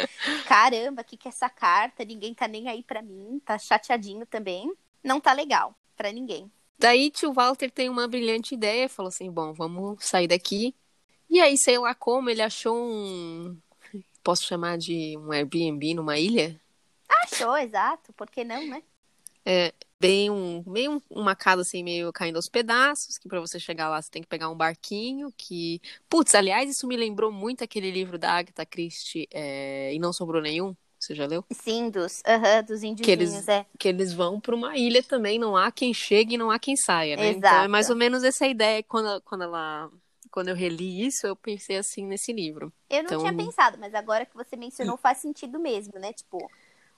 caramba, 0.47 1.01
o 1.01 1.05
que, 1.05 1.15
que 1.15 1.29
é 1.29 1.31
essa 1.31 1.49
carta? 1.49 2.03
Ninguém 2.03 2.33
tá 2.33 2.45
nem 2.45 2.67
aí 2.67 2.83
pra 2.83 3.01
mim, 3.01 3.41
tá 3.45 3.57
chateadinho 3.57 4.25
também. 4.25 4.71
Não 5.01 5.21
tá 5.21 5.31
legal 5.31 5.73
pra 5.95 6.11
ninguém. 6.11 6.51
Daí 6.79 7.11
tio 7.11 7.33
Walter 7.33 7.69
tem 7.69 7.89
uma 7.89 8.07
brilhante 8.07 8.55
ideia, 8.55 8.87
falou 8.87 9.09
assim: 9.09 9.29
bom, 9.29 9.53
vamos 9.53 10.03
sair 10.03 10.27
daqui. 10.27 10.73
E 11.29 11.39
aí, 11.39 11.57
sei 11.57 11.77
lá 11.77 11.93
como, 11.93 12.29
ele 12.29 12.41
achou 12.41 12.75
um. 12.75 13.57
Posso 14.23 14.43
chamar 14.43 14.77
de 14.77 15.17
um 15.17 15.31
Airbnb 15.31 15.93
numa 15.93 16.17
ilha? 16.17 16.59
Achou, 17.23 17.55
exato, 17.57 18.13
por 18.13 18.29
que 18.29 18.43
não, 18.43 18.65
né? 18.65 18.81
É, 19.45 19.73
bem 19.99 20.29
um, 20.29 20.63
meio 20.67 21.01
uma 21.09 21.35
casa 21.35 21.61
assim, 21.61 21.83
meio 21.83 22.11
caindo 22.13 22.35
aos 22.35 22.47
pedaços, 22.47 23.17
que 23.17 23.27
para 23.27 23.39
você 23.39 23.59
chegar 23.59 23.89
lá 23.89 24.01
você 24.01 24.09
tem 24.09 24.21
que 24.21 24.27
pegar 24.27 24.49
um 24.49 24.55
barquinho, 24.55 25.33
que... 25.35 25.81
Putz, 26.07 26.35
aliás, 26.35 26.69
isso 26.69 26.85
me 26.85 26.95
lembrou 26.95 27.31
muito 27.31 27.63
aquele 27.63 27.89
livro 27.89 28.17
da 28.17 28.31
Agatha 28.31 28.65
Christie, 28.65 29.27
é... 29.31 29.93
E 29.93 29.99
Não 29.99 30.13
Sobrou 30.13 30.41
Nenhum, 30.41 30.75
você 30.99 31.15
já 31.15 31.25
leu? 31.25 31.43
Sim, 31.51 31.89
dos, 31.89 32.19
uh 32.19 32.39
-huh, 32.41 32.63
dos 32.63 32.83
índiozinhos, 32.83 33.01
que 33.05 33.11
eles, 33.11 33.47
é. 33.47 33.65
Que 33.77 33.87
eles 33.87 34.13
vão 34.13 34.39
para 34.39 34.55
uma 34.55 34.77
ilha 34.77 35.01
também, 35.03 35.39
não 35.39 35.55
há 35.55 35.71
quem 35.71 35.93
chegue 35.93 36.35
e 36.35 36.37
não 36.37 36.51
há 36.51 36.59
quem 36.59 36.75
saia, 36.75 37.15
né? 37.15 37.29
Exato. 37.29 37.37
Então 37.39 37.63
é 37.63 37.67
mais 37.67 37.89
ou 37.89 37.95
menos 37.95 38.23
essa 38.23 38.45
ideia, 38.47 38.83
quando, 38.83 39.21
quando 39.21 39.43
ela... 39.43 39.89
Quando 40.31 40.49
eu 40.49 40.55
reli 40.55 41.07
isso, 41.07 41.25
eu 41.25 41.35
pensei 41.35 41.77
assim 41.77 42.05
nesse 42.05 42.31
livro. 42.31 42.71
Eu 42.87 42.97
não 43.01 43.05
Então- 43.05 43.19
tinha 43.21 43.33
pensado, 43.33 43.77
mas 43.79 43.95
agora 43.95 44.27
que 44.27 44.35
você 44.35 44.55
mencionou 44.55 44.95
faz 44.95 45.17
sentido 45.17 45.59
mesmo, 45.59 45.97
né? 45.97 46.13
Tipo, 46.13 46.37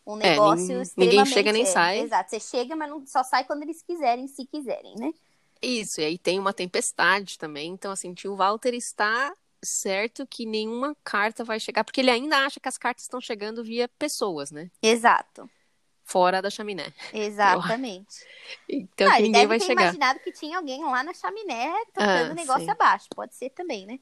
um 0.06 0.18
É, 0.18 0.32
negócio 0.32 0.76
nin- 0.76 0.82
extremamente... 0.82 1.18
ninguém 1.18 1.26
chega 1.34 1.54
nem 1.54 1.62
é, 1.62 1.66
sai. 1.66 2.00
Exato, 2.00 2.30
você 2.30 2.40
chega, 2.42 2.76
mas 2.76 2.90
não, 2.90 3.08
só 3.08 3.24
sai 3.24 3.46
quando 3.46 3.62
eles 3.62 3.82
quiserem, 3.82 4.28
se 4.28 4.46
quiserem, 4.46 4.96
né? 4.98 5.14
Isso, 5.62 6.02
e 6.02 6.04
aí 6.04 6.18
tem 6.18 6.40
uma 6.40 6.52
tempestade 6.52 7.38
também. 7.38 7.72
Então, 7.72 7.92
assim, 7.94 8.14
tio 8.14 8.36
Walter 8.36 8.74
está 8.74 9.34
certo 9.64 10.26
que 10.28 10.46
nenhuma 10.46 10.96
carta 11.04 11.44
vai 11.44 11.60
chegar, 11.60 11.84
porque 11.84 12.02
ele 12.02 12.10
ainda 12.12 12.38
acha 12.46 12.60
que 12.60 12.68
as 12.70 12.78
cartas 12.78 13.04
estão 13.04 13.22
chegando 13.22 13.64
via 13.64 13.88
pessoas, 13.88 14.52
né? 14.52 14.70
Exato, 14.82 15.50
Fora 16.04 16.42
da 16.42 16.50
chaminé. 16.50 16.92
exatamente. 17.14 18.26
Então 18.68 19.08
Ah, 19.08 19.16
que 19.16 19.22
ele 19.24 19.28
ninguém 19.28 19.48
vai 19.48 19.60
chegar. 19.60 19.82
imaginado 19.84 20.20
que 20.20 20.32
tinha 20.32 20.58
alguém 20.58 20.84
lá 20.84 21.04
na 21.04 21.14
chaminé 21.14 21.72
tocando 21.94 22.30
Ah, 22.30 22.32
o 22.32 22.36
negócio 22.36 22.66
sim. 22.66 22.72
abaixo. 22.72 23.08
Pode 23.16 23.34
ser 23.36 23.50
também, 23.52 23.86
né? 23.86 24.00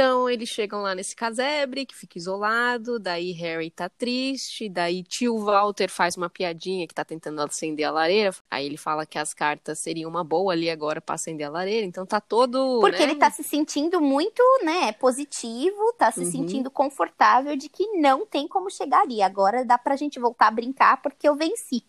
Então 0.00 0.30
eles 0.30 0.48
chegam 0.48 0.80
lá 0.80 0.94
nesse 0.94 1.14
casebre 1.14 1.84
que 1.84 1.94
fica 1.94 2.16
isolado, 2.16 2.98
daí 2.98 3.32
Harry 3.32 3.70
tá 3.70 3.86
triste, 3.86 4.66
daí 4.66 5.02
tio 5.02 5.36
Walter 5.38 5.90
faz 5.90 6.16
uma 6.16 6.30
piadinha 6.30 6.88
que 6.88 6.94
tá 6.94 7.04
tentando 7.04 7.38
acender 7.42 7.84
a 7.86 7.90
lareira, 7.90 8.34
aí 8.50 8.64
ele 8.64 8.78
fala 8.78 9.04
que 9.04 9.18
as 9.18 9.34
cartas 9.34 9.78
seriam 9.78 10.08
uma 10.08 10.24
boa 10.24 10.54
ali 10.54 10.70
agora 10.70 11.02
pra 11.02 11.16
acender 11.16 11.46
a 11.46 11.50
lareira, 11.50 11.84
então 11.86 12.06
tá 12.06 12.18
todo, 12.18 12.80
Porque 12.80 12.96
né? 12.96 13.02
ele 13.02 13.14
tá 13.14 13.30
se 13.30 13.42
sentindo 13.42 14.00
muito, 14.00 14.42
né, 14.64 14.92
positivo, 14.92 15.92
tá 15.98 16.10
se 16.10 16.24
Uhum. 16.24 16.30
sentindo 16.30 16.70
confortável 16.70 17.54
de 17.54 17.68
que 17.68 17.86
não 17.98 18.24
tem 18.26 18.48
como 18.48 18.70
chegar 18.70 19.02
ali. 19.02 19.20
Agora 19.22 19.64
dá 19.64 19.76
pra 19.76 19.96
gente 19.96 20.18
voltar 20.18 20.46
a 20.48 20.50
brincar 20.50 21.00
porque 21.02 21.28
eu 21.28 21.36
venci. 21.36 21.84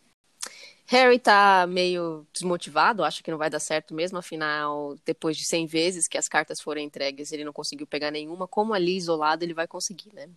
Harry 0.88 1.20
tá 1.20 1.66
meio 1.68 2.28
desmotivado, 2.34 3.04
acha 3.04 3.24
que 3.24 3.32
não 3.32 3.38
vai 3.38 3.50
dar 3.50 3.60
certo 3.60 3.94
mesmo, 3.94 4.18
afinal, 4.18 4.96
depois 5.06 5.38
de 5.38 5.46
100 5.46 5.66
vezes 5.66 6.08
que 6.08 6.18
as 6.18 6.28
cartas 6.28 6.60
foram 6.60 6.82
entregues, 6.82 7.32
ele 7.32 7.46
não 7.46 7.54
conseguiu 7.54 7.88
pegar 7.88 8.12
nenhuma, 8.12 8.48
como 8.48 8.74
ali 8.74 8.98
isolado 8.98 9.44
ele 9.44 9.54
vai 9.54 9.68
conseguir, 9.68 10.14
né? 10.14 10.30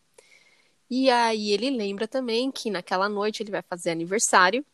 E 0.88 1.10
aí 1.10 1.50
ele 1.50 1.70
lembra 1.70 2.06
também 2.06 2.52
que 2.52 2.70
naquela 2.70 3.08
noite 3.08 3.42
ele 3.42 3.50
vai 3.50 3.62
fazer 3.62 3.90
aniversário 3.90 4.64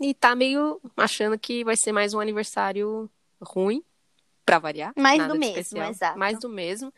e 0.00 0.12
tá 0.12 0.34
meio 0.34 0.80
achando 0.96 1.38
que 1.38 1.62
vai 1.62 1.76
ser 1.76 1.92
mais 1.92 2.12
um 2.14 2.20
aniversário 2.20 3.08
ruim, 3.40 3.84
pra 4.44 4.58
variar. 4.58 4.92
Mais 4.96 5.26
do 5.26 5.34
mesmo, 5.34 5.58
especial, 5.58 5.90
exato. 5.90 6.18
Mais 6.18 6.38
do 6.38 6.48
mesmo. 6.48 6.92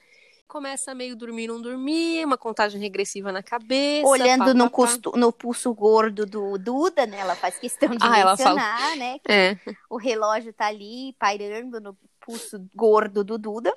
Começa 0.48 0.94
meio 0.94 1.14
dormir, 1.14 1.46
não 1.46 1.61
dormir, 1.61 2.24
uma 2.24 2.38
contagem 2.38 2.80
regressiva 2.80 3.30
na 3.30 3.42
cabeça. 3.42 4.08
Olhando 4.08 4.46
pá, 4.46 4.54
no, 4.54 4.64
pá, 4.64 4.70
pá. 4.70 4.76
custo- 4.76 5.12
no 5.14 5.30
pulso 5.30 5.74
gordo 5.74 6.24
do 6.24 6.56
Duda, 6.56 7.06
né? 7.06 7.18
Ela 7.20 7.37
faz 7.37 7.58
questão 7.58 7.90
de 7.90 7.98
Ah, 8.00 8.18
ela 8.18 8.37
fala- 8.37 8.54
mencionar, 8.54 8.96
né? 8.96 9.20
É, 9.28 9.58
o 9.90 9.98
relógio 9.98 10.50
tá 10.54 10.66
ali 10.66 11.14
pairando 11.18 11.78
no 11.80 11.94
pulso 12.18 12.66
gordo 12.74 13.22
do 13.22 13.37
Duda. 13.37 13.72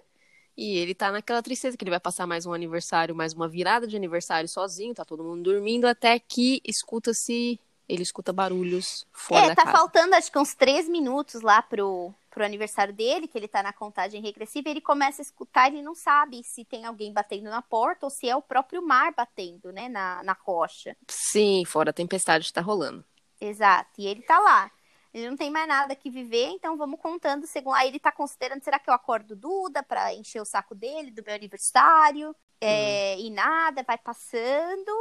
E 0.58 0.78
ele 0.78 0.94
tá 0.96 1.12
naquela 1.12 1.42
tristeza 1.42 1.76
que 1.76 1.84
ele 1.84 1.90
vai 1.92 2.00
passar 2.00 2.26
mais 2.26 2.46
um 2.46 2.54
aniversário, 2.54 3.14
mais 3.16 3.34
uma 3.34 3.48
virada 3.50 3.86
de 3.86 3.96
aniversário 3.98 4.48
sozinho, 4.48 4.94
tá 4.94 5.04
todo 5.04 5.24
mundo 5.24 5.44
dormindo, 5.44 5.86
até 5.86 6.20
que 6.20 6.62
escuta-se, 6.66 7.60
ele 7.92 8.04
escuta 8.04 8.32
barulhos 8.32 9.06
fora 9.12 9.46
é, 9.46 9.50
da 9.50 9.56
tá 9.56 9.64
casa. 9.64 9.78
faltando 9.78 10.16
acho 10.16 10.32
que 10.32 10.40
uns 10.40 10.56
três 10.56 10.88
minutos 10.88 11.42
lá 11.42 11.62
pro, 11.62 12.14
pro 12.30 12.46
aniversário 12.46 12.94
dele, 12.94 13.28
que 13.28 13.38
ele 13.38 13.48
tá 13.48 13.62
na 13.62 13.74
contagem 13.74 14.22
regressiva, 14.22 14.70
e 14.70 14.72
ele 14.72 14.82
começa 14.82 15.22
a 15.22 15.24
escutar, 15.24 15.68
ele 15.68 15.82
não 15.82 15.94
sabe 15.94 16.42
se 16.44 16.64
tem 16.64 16.86
alguém 16.86 17.12
batendo 17.12 17.50
na 17.50 17.62
porta 17.62 18.06
ou 18.06 18.10
se 18.10 18.30
é 18.30 18.36
o 18.36 18.42
próprio 18.42 18.82
mar 18.82 19.14
batendo, 19.14 19.72
né, 19.72 19.90
na, 19.90 20.24
na 20.24 20.34
rocha. 20.34 20.96
Sim, 21.10 21.66
fora 21.66 21.90
a 21.90 21.94
tempestade 21.94 22.52
tá 22.54 22.62
rolando. 22.62 23.04
Exato, 23.40 23.90
e 24.00 24.08
ele 24.08 24.22
tá 24.22 24.40
lá. 24.40 24.72
Ele 25.14 25.30
não 25.30 25.36
tem 25.36 25.50
mais 25.50 25.68
nada 25.68 25.94
que 25.94 26.10
viver, 26.10 26.48
então 26.52 26.78
vamos 26.78 26.98
contando. 26.98 27.46
Segundo... 27.46 27.76
Aí 27.76 27.90
ele 27.90 28.00
tá 28.00 28.14
considerando, 28.14 28.64
será 28.64 28.80
que 28.80 28.90
eu 28.90 28.94
acordo 28.94 29.36
Duda 29.36 29.84
pra 29.84 30.14
encher 30.14 30.42
o 30.42 30.46
saco 30.46 30.74
dele 30.74 31.12
do 31.12 31.22
meu 31.26 31.36
aniversário? 31.36 32.34
É, 32.62 33.20
E 33.20 33.30
nada, 33.30 33.84
vai 33.84 33.98
passando 33.98 34.92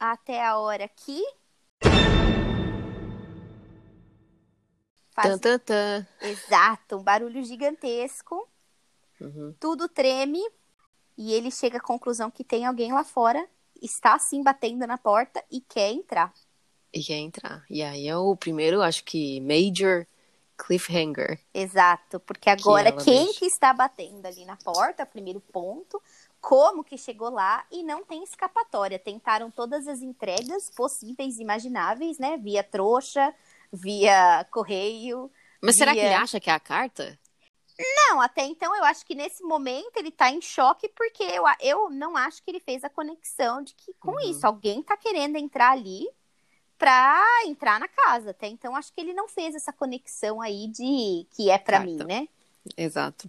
até 0.00 0.42
a 0.42 0.56
hora 0.56 0.88
que... 0.88 1.22
Faz 5.14 5.38
Tan, 5.40 5.58
tan. 5.58 6.06
Exato, 6.20 6.96
um 6.96 7.02
barulho 7.02 7.42
gigantesco, 7.44 8.48
Uhum. 9.20 9.54
tudo 9.60 9.88
treme 9.88 10.40
e 11.16 11.32
ele 11.32 11.50
chega 11.50 11.78
à 11.78 11.80
conclusão 11.80 12.30
que 12.30 12.42
tem 12.44 12.66
alguém 12.66 12.92
lá 12.92 13.04
fora, 13.04 13.46
está 13.80 14.14
assim 14.14 14.42
batendo 14.42 14.86
na 14.86 14.98
porta 14.98 15.42
e 15.50 15.60
quer 15.60 15.92
entrar. 15.92 16.32
E 16.92 17.02
quer 17.02 17.18
entrar. 17.18 17.64
E 17.68 17.82
aí 17.82 18.06
é 18.08 18.16
o 18.16 18.36
primeiro, 18.36 18.82
acho 18.82 19.04
que, 19.04 19.40
major 19.40 20.06
cliffhanger. 20.56 21.40
Exato, 21.52 22.20
porque 22.20 22.48
agora 22.48 22.88
ela 22.90 23.04
quem 23.04 23.24
deixa. 23.26 23.38
que 23.40 23.46
está 23.46 23.72
batendo 23.72 24.26
ali 24.26 24.44
na 24.44 24.56
porta, 24.56 25.04
primeiro 25.04 25.40
ponto, 25.40 26.00
como 26.40 26.84
que 26.84 26.96
chegou 26.96 27.30
lá 27.30 27.64
e 27.70 27.82
não 27.82 28.04
tem 28.04 28.22
escapatória. 28.22 28.98
Tentaram 28.98 29.50
todas 29.50 29.88
as 29.88 30.00
entregas 30.02 30.70
possíveis 30.70 31.38
e 31.38 31.42
imagináveis, 31.42 32.18
né? 32.18 32.36
Via 32.36 32.62
trouxa, 32.62 33.34
via 33.74 34.46
correio. 34.50 35.30
Mas 35.60 35.76
será 35.76 35.92
que 35.92 36.00
Via- 36.00 36.06
ele 36.10 36.14
acha 36.14 36.38
que 36.40 36.50
é 36.50 36.52
a 36.52 36.60
carta? 36.60 37.18
Não, 38.08 38.20
até 38.20 38.44
então 38.44 38.74
eu 38.76 38.84
acho 38.84 39.04
que 39.04 39.14
nesse 39.16 39.42
momento 39.42 39.96
ele 39.96 40.10
tá 40.12 40.30
em 40.30 40.40
choque 40.40 40.88
porque 40.90 41.24
eu, 41.24 41.42
eu 41.60 41.90
não 41.90 42.16
acho 42.16 42.40
que 42.42 42.50
ele 42.50 42.60
fez 42.60 42.84
a 42.84 42.88
conexão 42.88 43.62
de 43.62 43.74
que 43.74 43.92
com 43.94 44.12
Uhum. 44.12 44.30
isso 44.30 44.46
alguém 44.46 44.80
tá 44.82 44.96
querendo 44.96 45.36
entrar 45.36 45.72
ali 45.72 46.06
pra 46.78 47.24
entrar 47.46 47.80
na 47.80 47.88
casa. 47.88 48.30
Até 48.30 48.46
então 48.46 48.76
acho 48.76 48.92
que 48.92 49.00
ele 49.00 49.12
não 49.12 49.26
fez 49.28 49.54
essa 49.54 49.72
conexão 49.72 50.40
aí 50.40 50.68
de 50.68 51.26
que 51.34 51.50
é 51.50 51.58
pra 51.58 51.78
Carta. 51.78 51.86
mim, 51.92 51.96
né? 52.04 52.28
Exato. 52.76 53.28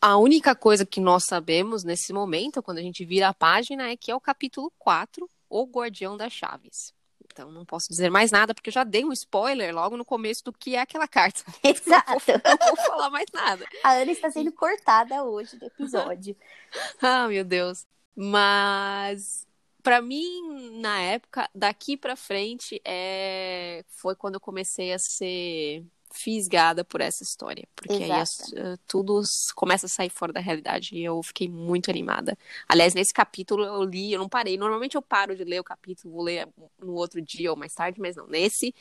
A 0.00 0.16
única 0.18 0.54
coisa 0.54 0.84
que 0.84 1.00
nós 1.00 1.24
sabemos 1.24 1.82
nesse 1.84 2.12
momento, 2.12 2.62
quando 2.62 2.78
a 2.78 2.82
gente 2.82 3.04
vira 3.04 3.28
a 3.28 3.34
página, 3.34 3.88
é 3.90 3.96
que 3.96 4.10
é 4.10 4.14
o 4.14 4.20
capítulo 4.20 4.70
4, 4.78 5.28
O 5.48 5.64
Guardião 5.64 6.16
das 6.16 6.32
Chaves. 6.32 6.92
Então 7.32 7.50
não 7.50 7.64
posso 7.64 7.88
dizer 7.88 8.10
mais 8.10 8.30
nada, 8.30 8.54
porque 8.54 8.70
eu 8.70 8.72
já 8.74 8.84
dei 8.84 9.04
um 9.04 9.12
spoiler 9.12 9.74
logo 9.74 9.96
no 9.96 10.04
começo 10.04 10.44
do 10.44 10.52
que 10.52 10.74
é 10.74 10.80
aquela 10.80 11.06
carta. 11.06 11.42
Exato. 11.62 12.32
Não 12.60 12.76
vou 12.76 12.84
falar 12.84 13.10
mais 13.10 13.26
nada. 13.32 13.64
A 13.82 13.92
Ana 13.92 14.12
está 14.12 14.30
sendo 14.30 14.52
cortada 14.52 15.24
hoje 15.24 15.56
do 15.56 15.66
episódio. 15.66 16.36
Ah, 17.02 17.26
meu 17.26 17.44
Deus. 17.44 17.86
Mas 18.14 19.46
pra 19.82 20.00
mim, 20.00 20.78
na 20.80 21.00
época, 21.00 21.48
daqui 21.54 21.96
pra 21.96 22.14
frente, 22.14 22.80
é... 22.84 23.84
foi 23.88 24.14
quando 24.14 24.34
eu 24.34 24.40
comecei 24.40 24.92
a 24.92 24.98
ser 24.98 25.84
fisgada 26.12 26.84
por 26.84 27.00
essa 27.00 27.22
história. 27.22 27.66
Porque 27.74 27.92
aí 27.94 28.10
as- 28.10 28.52
eh, 28.52 28.76
tudo 28.86 29.22
começa 29.54 29.86
a 29.86 29.88
sair 29.88 30.10
fora 30.10 30.32
da 30.32 30.40
realidade 30.40 30.94
e 30.94 31.04
eu 31.04 31.22
fiquei 31.22 31.48
muito 31.48 31.90
animada. 31.90 32.36
Aliás, 32.68 32.94
nesse 32.94 33.12
capítulo 33.12 33.64
eu 33.64 33.82
li, 33.84 34.12
eu 34.12 34.18
não 34.18 34.28
parei. 34.28 34.56
Normalmente 34.56 34.96
eu 34.96 35.02
paro 35.02 35.36
de 35.36 35.44
ler 35.44 35.60
o 35.60 35.64
capítulo, 35.64 36.12
vou 36.14 36.22
ler 36.24 36.48
no 36.78 36.94
outro 36.94 37.20
dia 37.22 37.50
ou 37.50 37.56
mais 37.56 37.72
tarde, 37.74 38.00
mas 38.00 38.16
não. 38.16 38.26
Nesse, 38.26 38.74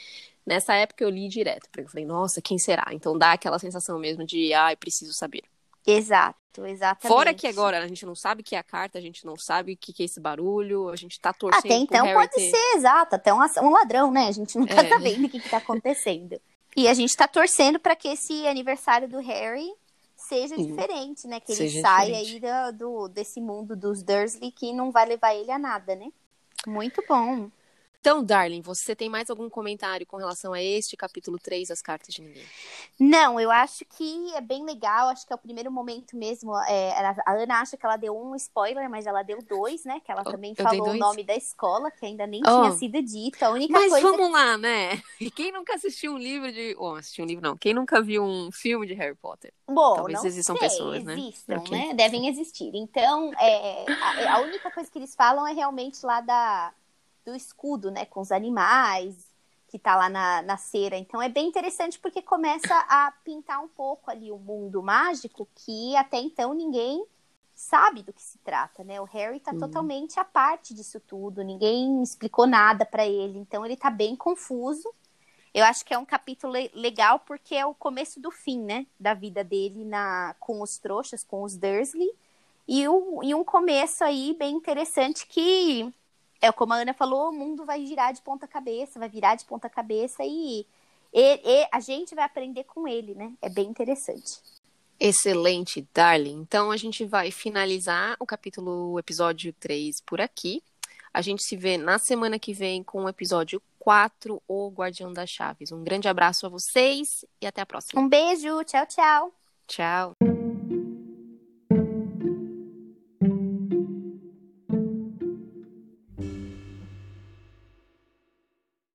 nessa 0.45 0.73
época 0.73 1.03
eu 1.03 1.09
li 1.09 1.27
direto. 1.27 1.69
Porque 1.71 1.81
eu 1.85 1.89
falei, 1.89 2.05
nossa, 2.05 2.41
quem 2.41 2.57
será? 2.57 2.87
Então 2.91 3.17
dá 3.17 3.33
aquela 3.33 3.59
sensação 3.59 3.99
mesmo 3.99 4.25
de, 4.25 4.53
ai, 4.53 4.75
preciso 4.75 5.13
saber. 5.13 5.43
Exato, 5.87 6.65
exatamente. 6.65 7.07
Fora 7.07 7.33
que 7.33 7.47
agora 7.47 7.79
a 7.83 7.87
gente 7.87 8.05
não 8.05 8.13
sabe 8.13 8.41
o 8.41 8.43
que 8.43 8.53
é 8.55 8.59
a 8.59 8.63
carta, 8.63 8.97
a 8.99 9.01
gente 9.01 9.25
não 9.25 9.35
sabe 9.37 9.73
o 9.73 9.77
que 9.77 9.93
que 9.93 10.03
é 10.03 10.05
esse 10.05 10.19
barulho, 10.19 10.89
a 10.89 10.95
gente 10.95 11.19
tá 11.19 11.33
torcendo 11.33 11.65
Até 11.65 11.75
então 11.75 12.13
pode 12.13 12.31
ter... 12.31 12.51
ser, 12.51 12.75
exato, 12.75 13.15
até 13.15 13.33
um, 13.33 13.39
um 13.39 13.69
ladrão, 13.71 14.11
né? 14.11 14.27
A 14.27 14.31
gente 14.31 14.57
não 14.57 14.67
tá 14.67 14.83
É. 14.83 14.89
sabendo 14.89 15.25
o 15.25 15.29
que, 15.29 15.39
que 15.39 15.49
tá 15.49 15.57
acontecendo. 15.57 16.39
E 16.75 16.87
a 16.87 16.93
gente 16.93 17.15
tá 17.15 17.27
torcendo 17.27 17.79
pra 17.79 17.95
que 17.95 18.07
esse 18.07 18.47
aniversário 18.47 19.07
do 19.07 19.19
Harry 19.19 19.69
seja 20.15 20.55
Sim. 20.55 20.67
diferente, 20.67 21.27
né? 21.27 21.39
Que 21.39 21.51
ele 21.51 21.57
Seja 21.57 21.81
saia 21.81 22.21
diferente. 22.23 22.45
aí 22.45 22.71
do, 22.73 22.77
do- 22.77 23.07
desse 23.07 23.41
mundo 23.41 23.75
dos 23.75 24.03
Dursley 24.03 24.51
que 24.51 24.71
não 24.73 24.91
vai 24.91 25.05
levar 25.05 25.33
ele 25.33 25.51
a 25.51 25.57
nada, 25.59 25.95
né? 25.95 26.09
Muito 26.67 27.03
bom. 27.07 27.49
Então, 28.01 28.23
Darling, 28.23 28.61
você 28.61 28.95
tem 28.95 29.09
mais 29.09 29.29
algum 29.29 29.49
comentário 29.49 30.07
com 30.07 30.15
relação 30.15 30.53
a 30.53 30.61
este 30.61 30.95
capítulo 30.95 31.37
3, 31.37 31.69
As 31.69 31.81
Cartas 31.81 32.15
de 32.15 32.21
Ninguém? 32.21 32.45
Não, 32.97 33.37
eu 33.37 33.51
acho 33.51 33.83
que 33.83 34.33
é 34.35 34.39
bem 34.39 34.63
legal. 34.63 35.09
Acho 35.09 35.27
que 35.27 35.33
é 35.33 35.35
o 35.35 35.39
primeiro 35.39 35.69
momento 35.69 36.15
mesmo. 36.15 36.57
É, 36.63 36.91
a 37.25 37.33
Ana 37.33 37.59
acha 37.59 37.75
que 37.75 37.85
ela 37.85 37.97
deu 37.97 38.17
um 38.17 38.35
spoiler, 38.35 38.89
mas 38.89 39.05
ela 39.05 39.21
deu 39.21 39.39
dois, 39.43 39.83
né? 39.83 39.99
Que 39.99 40.13
ela 40.13 40.23
também 40.23 40.53
eu 40.57 40.63
falou 40.63 40.89
o 40.89 40.97
nome 40.97 41.25
da 41.25 41.35
escola, 41.35 41.91
que 41.91 42.05
ainda 42.05 42.25
nem 42.25 42.41
oh. 42.47 42.61
tinha 42.61 42.71
sido 42.71 43.01
dito. 43.01 43.43
A 43.43 43.49
única 43.49 43.73
mas 43.73 43.89
coisa. 43.89 44.07
vamos 44.09 44.31
lá, 44.31 44.57
né? 44.57 45.01
E 45.19 45.29
quem 45.29 45.51
nunca 45.51 45.75
assistiu 45.75 46.13
um 46.13 46.17
livro 46.17 46.49
de. 46.53 46.73
Oh, 46.79 46.95
assistiu 46.95 47.25
um 47.25 47.27
livro, 47.27 47.43
não. 47.43 47.57
Quem 47.57 47.73
nunca 47.73 48.01
viu 48.01 48.23
um 48.23 48.49
filme 48.49 48.87
de 48.87 48.93
Harry 48.93 49.15
Potter? 49.15 49.53
Bom, 49.67 49.95
Talvez 49.95 50.23
existam 50.23 50.55
sei, 50.55 50.69
pessoas, 50.69 51.03
né? 51.03 51.13
Existam, 51.15 51.57
okay. 51.57 51.77
né? 51.77 51.93
Devem 51.93 52.29
existir. 52.29 52.71
Então, 52.73 53.33
é, 53.33 53.85
a, 53.91 54.35
a 54.35 54.39
única 54.39 54.71
coisa 54.71 54.89
que 54.89 54.97
eles 54.97 55.13
falam 55.13 55.45
é 55.45 55.51
realmente 55.51 56.05
lá 56.05 56.21
da 56.21 56.73
do 57.25 57.35
escudo, 57.35 57.91
né, 57.91 58.05
com 58.05 58.21
os 58.21 58.31
animais, 58.31 59.29
que 59.69 59.77
tá 59.77 59.95
lá 59.95 60.09
na, 60.09 60.41
na 60.41 60.57
cera. 60.57 60.97
Então 60.97 61.21
é 61.21 61.29
bem 61.29 61.47
interessante 61.47 61.99
porque 61.99 62.21
começa 62.21 62.75
a 62.89 63.13
pintar 63.23 63.63
um 63.63 63.67
pouco 63.67 64.09
ali 64.09 64.31
o 64.31 64.37
mundo 64.37 64.81
mágico 64.81 65.47
que 65.55 65.95
até 65.95 66.17
então 66.17 66.53
ninguém 66.53 67.05
sabe 67.53 68.01
do 68.01 68.13
que 68.13 68.21
se 68.21 68.37
trata, 68.39 68.83
né? 68.83 68.99
O 69.01 69.03
Harry 69.05 69.39
tá 69.39 69.51
uhum. 69.51 69.59
totalmente 69.59 70.19
à 70.19 70.23
parte 70.23 70.73
disso 70.73 70.99
tudo, 70.99 71.43
ninguém 71.43 72.01
explicou 72.01 72.47
nada 72.47 72.85
para 72.85 73.05
ele, 73.05 73.37
então 73.37 73.65
ele 73.65 73.75
tá 73.75 73.89
bem 73.89 74.15
confuso. 74.15 74.89
Eu 75.53 75.65
acho 75.65 75.83
que 75.83 75.93
é 75.93 75.97
um 75.97 76.05
capítulo 76.05 76.53
legal 76.73 77.19
porque 77.19 77.55
é 77.55 77.65
o 77.65 77.73
começo 77.73 78.19
do 78.19 78.31
fim, 78.31 78.61
né, 78.61 78.85
da 78.99 79.13
vida 79.13 79.43
dele 79.43 79.83
na 79.83 80.35
com 80.39 80.61
os 80.61 80.77
trouxas, 80.77 81.23
com 81.23 81.43
os 81.43 81.57
Dursley. 81.57 82.09
E, 82.67 82.87
o, 82.87 83.21
e 83.23 83.33
um 83.33 83.43
começo 83.43 84.03
aí 84.03 84.35
bem 84.37 84.55
interessante 84.55 85.27
que 85.27 85.91
é 86.41 86.51
como 86.51 86.73
a 86.73 86.77
Ana 86.77 86.93
falou, 86.93 87.29
o 87.29 87.33
mundo 87.33 87.65
vai 87.65 87.85
girar 87.85 88.13
de 88.13 88.21
ponta 88.21 88.47
cabeça, 88.47 88.99
vai 88.99 89.09
virar 89.09 89.35
de 89.35 89.45
ponta 89.45 89.69
cabeça 89.69 90.23
e, 90.23 90.65
e, 91.13 91.41
e, 91.43 91.67
a 91.71 91.79
gente 91.79 92.15
vai 92.15 92.23
aprender 92.23 92.63
com 92.63 92.87
ele, 92.87 93.13
né? 93.13 93.33
É 93.41 93.49
bem 93.49 93.67
interessante. 93.67 94.39
Excelente, 94.99 95.87
Darling. 95.93 96.41
Então 96.41 96.71
a 96.71 96.77
gente 96.77 97.05
vai 97.05 97.31
finalizar 97.31 98.15
o 98.19 98.25
capítulo, 98.25 98.93
o 98.93 98.99
episódio 98.99 99.53
3 99.59 100.01
por 100.01 100.19
aqui. 100.19 100.61
A 101.13 101.21
gente 101.21 101.43
se 101.43 101.55
vê 101.55 101.77
na 101.77 101.97
semana 101.97 102.37
que 102.37 102.53
vem 102.53 102.83
com 102.83 103.05
o 103.05 103.09
episódio 103.09 103.61
4, 103.79 104.41
O 104.47 104.69
Guardião 104.69 105.11
das 105.11 105.29
Chaves. 105.29 105.71
Um 105.71 105.83
grande 105.83 106.07
abraço 106.07 106.45
a 106.45 106.49
vocês 106.49 107.25
e 107.41 107.47
até 107.47 107.61
a 107.61 107.65
próxima. 107.65 108.01
Um 108.01 108.07
beijo, 108.07 108.63
tchau, 108.65 108.85
tchau. 108.85 109.33
Tchau. 109.67 110.28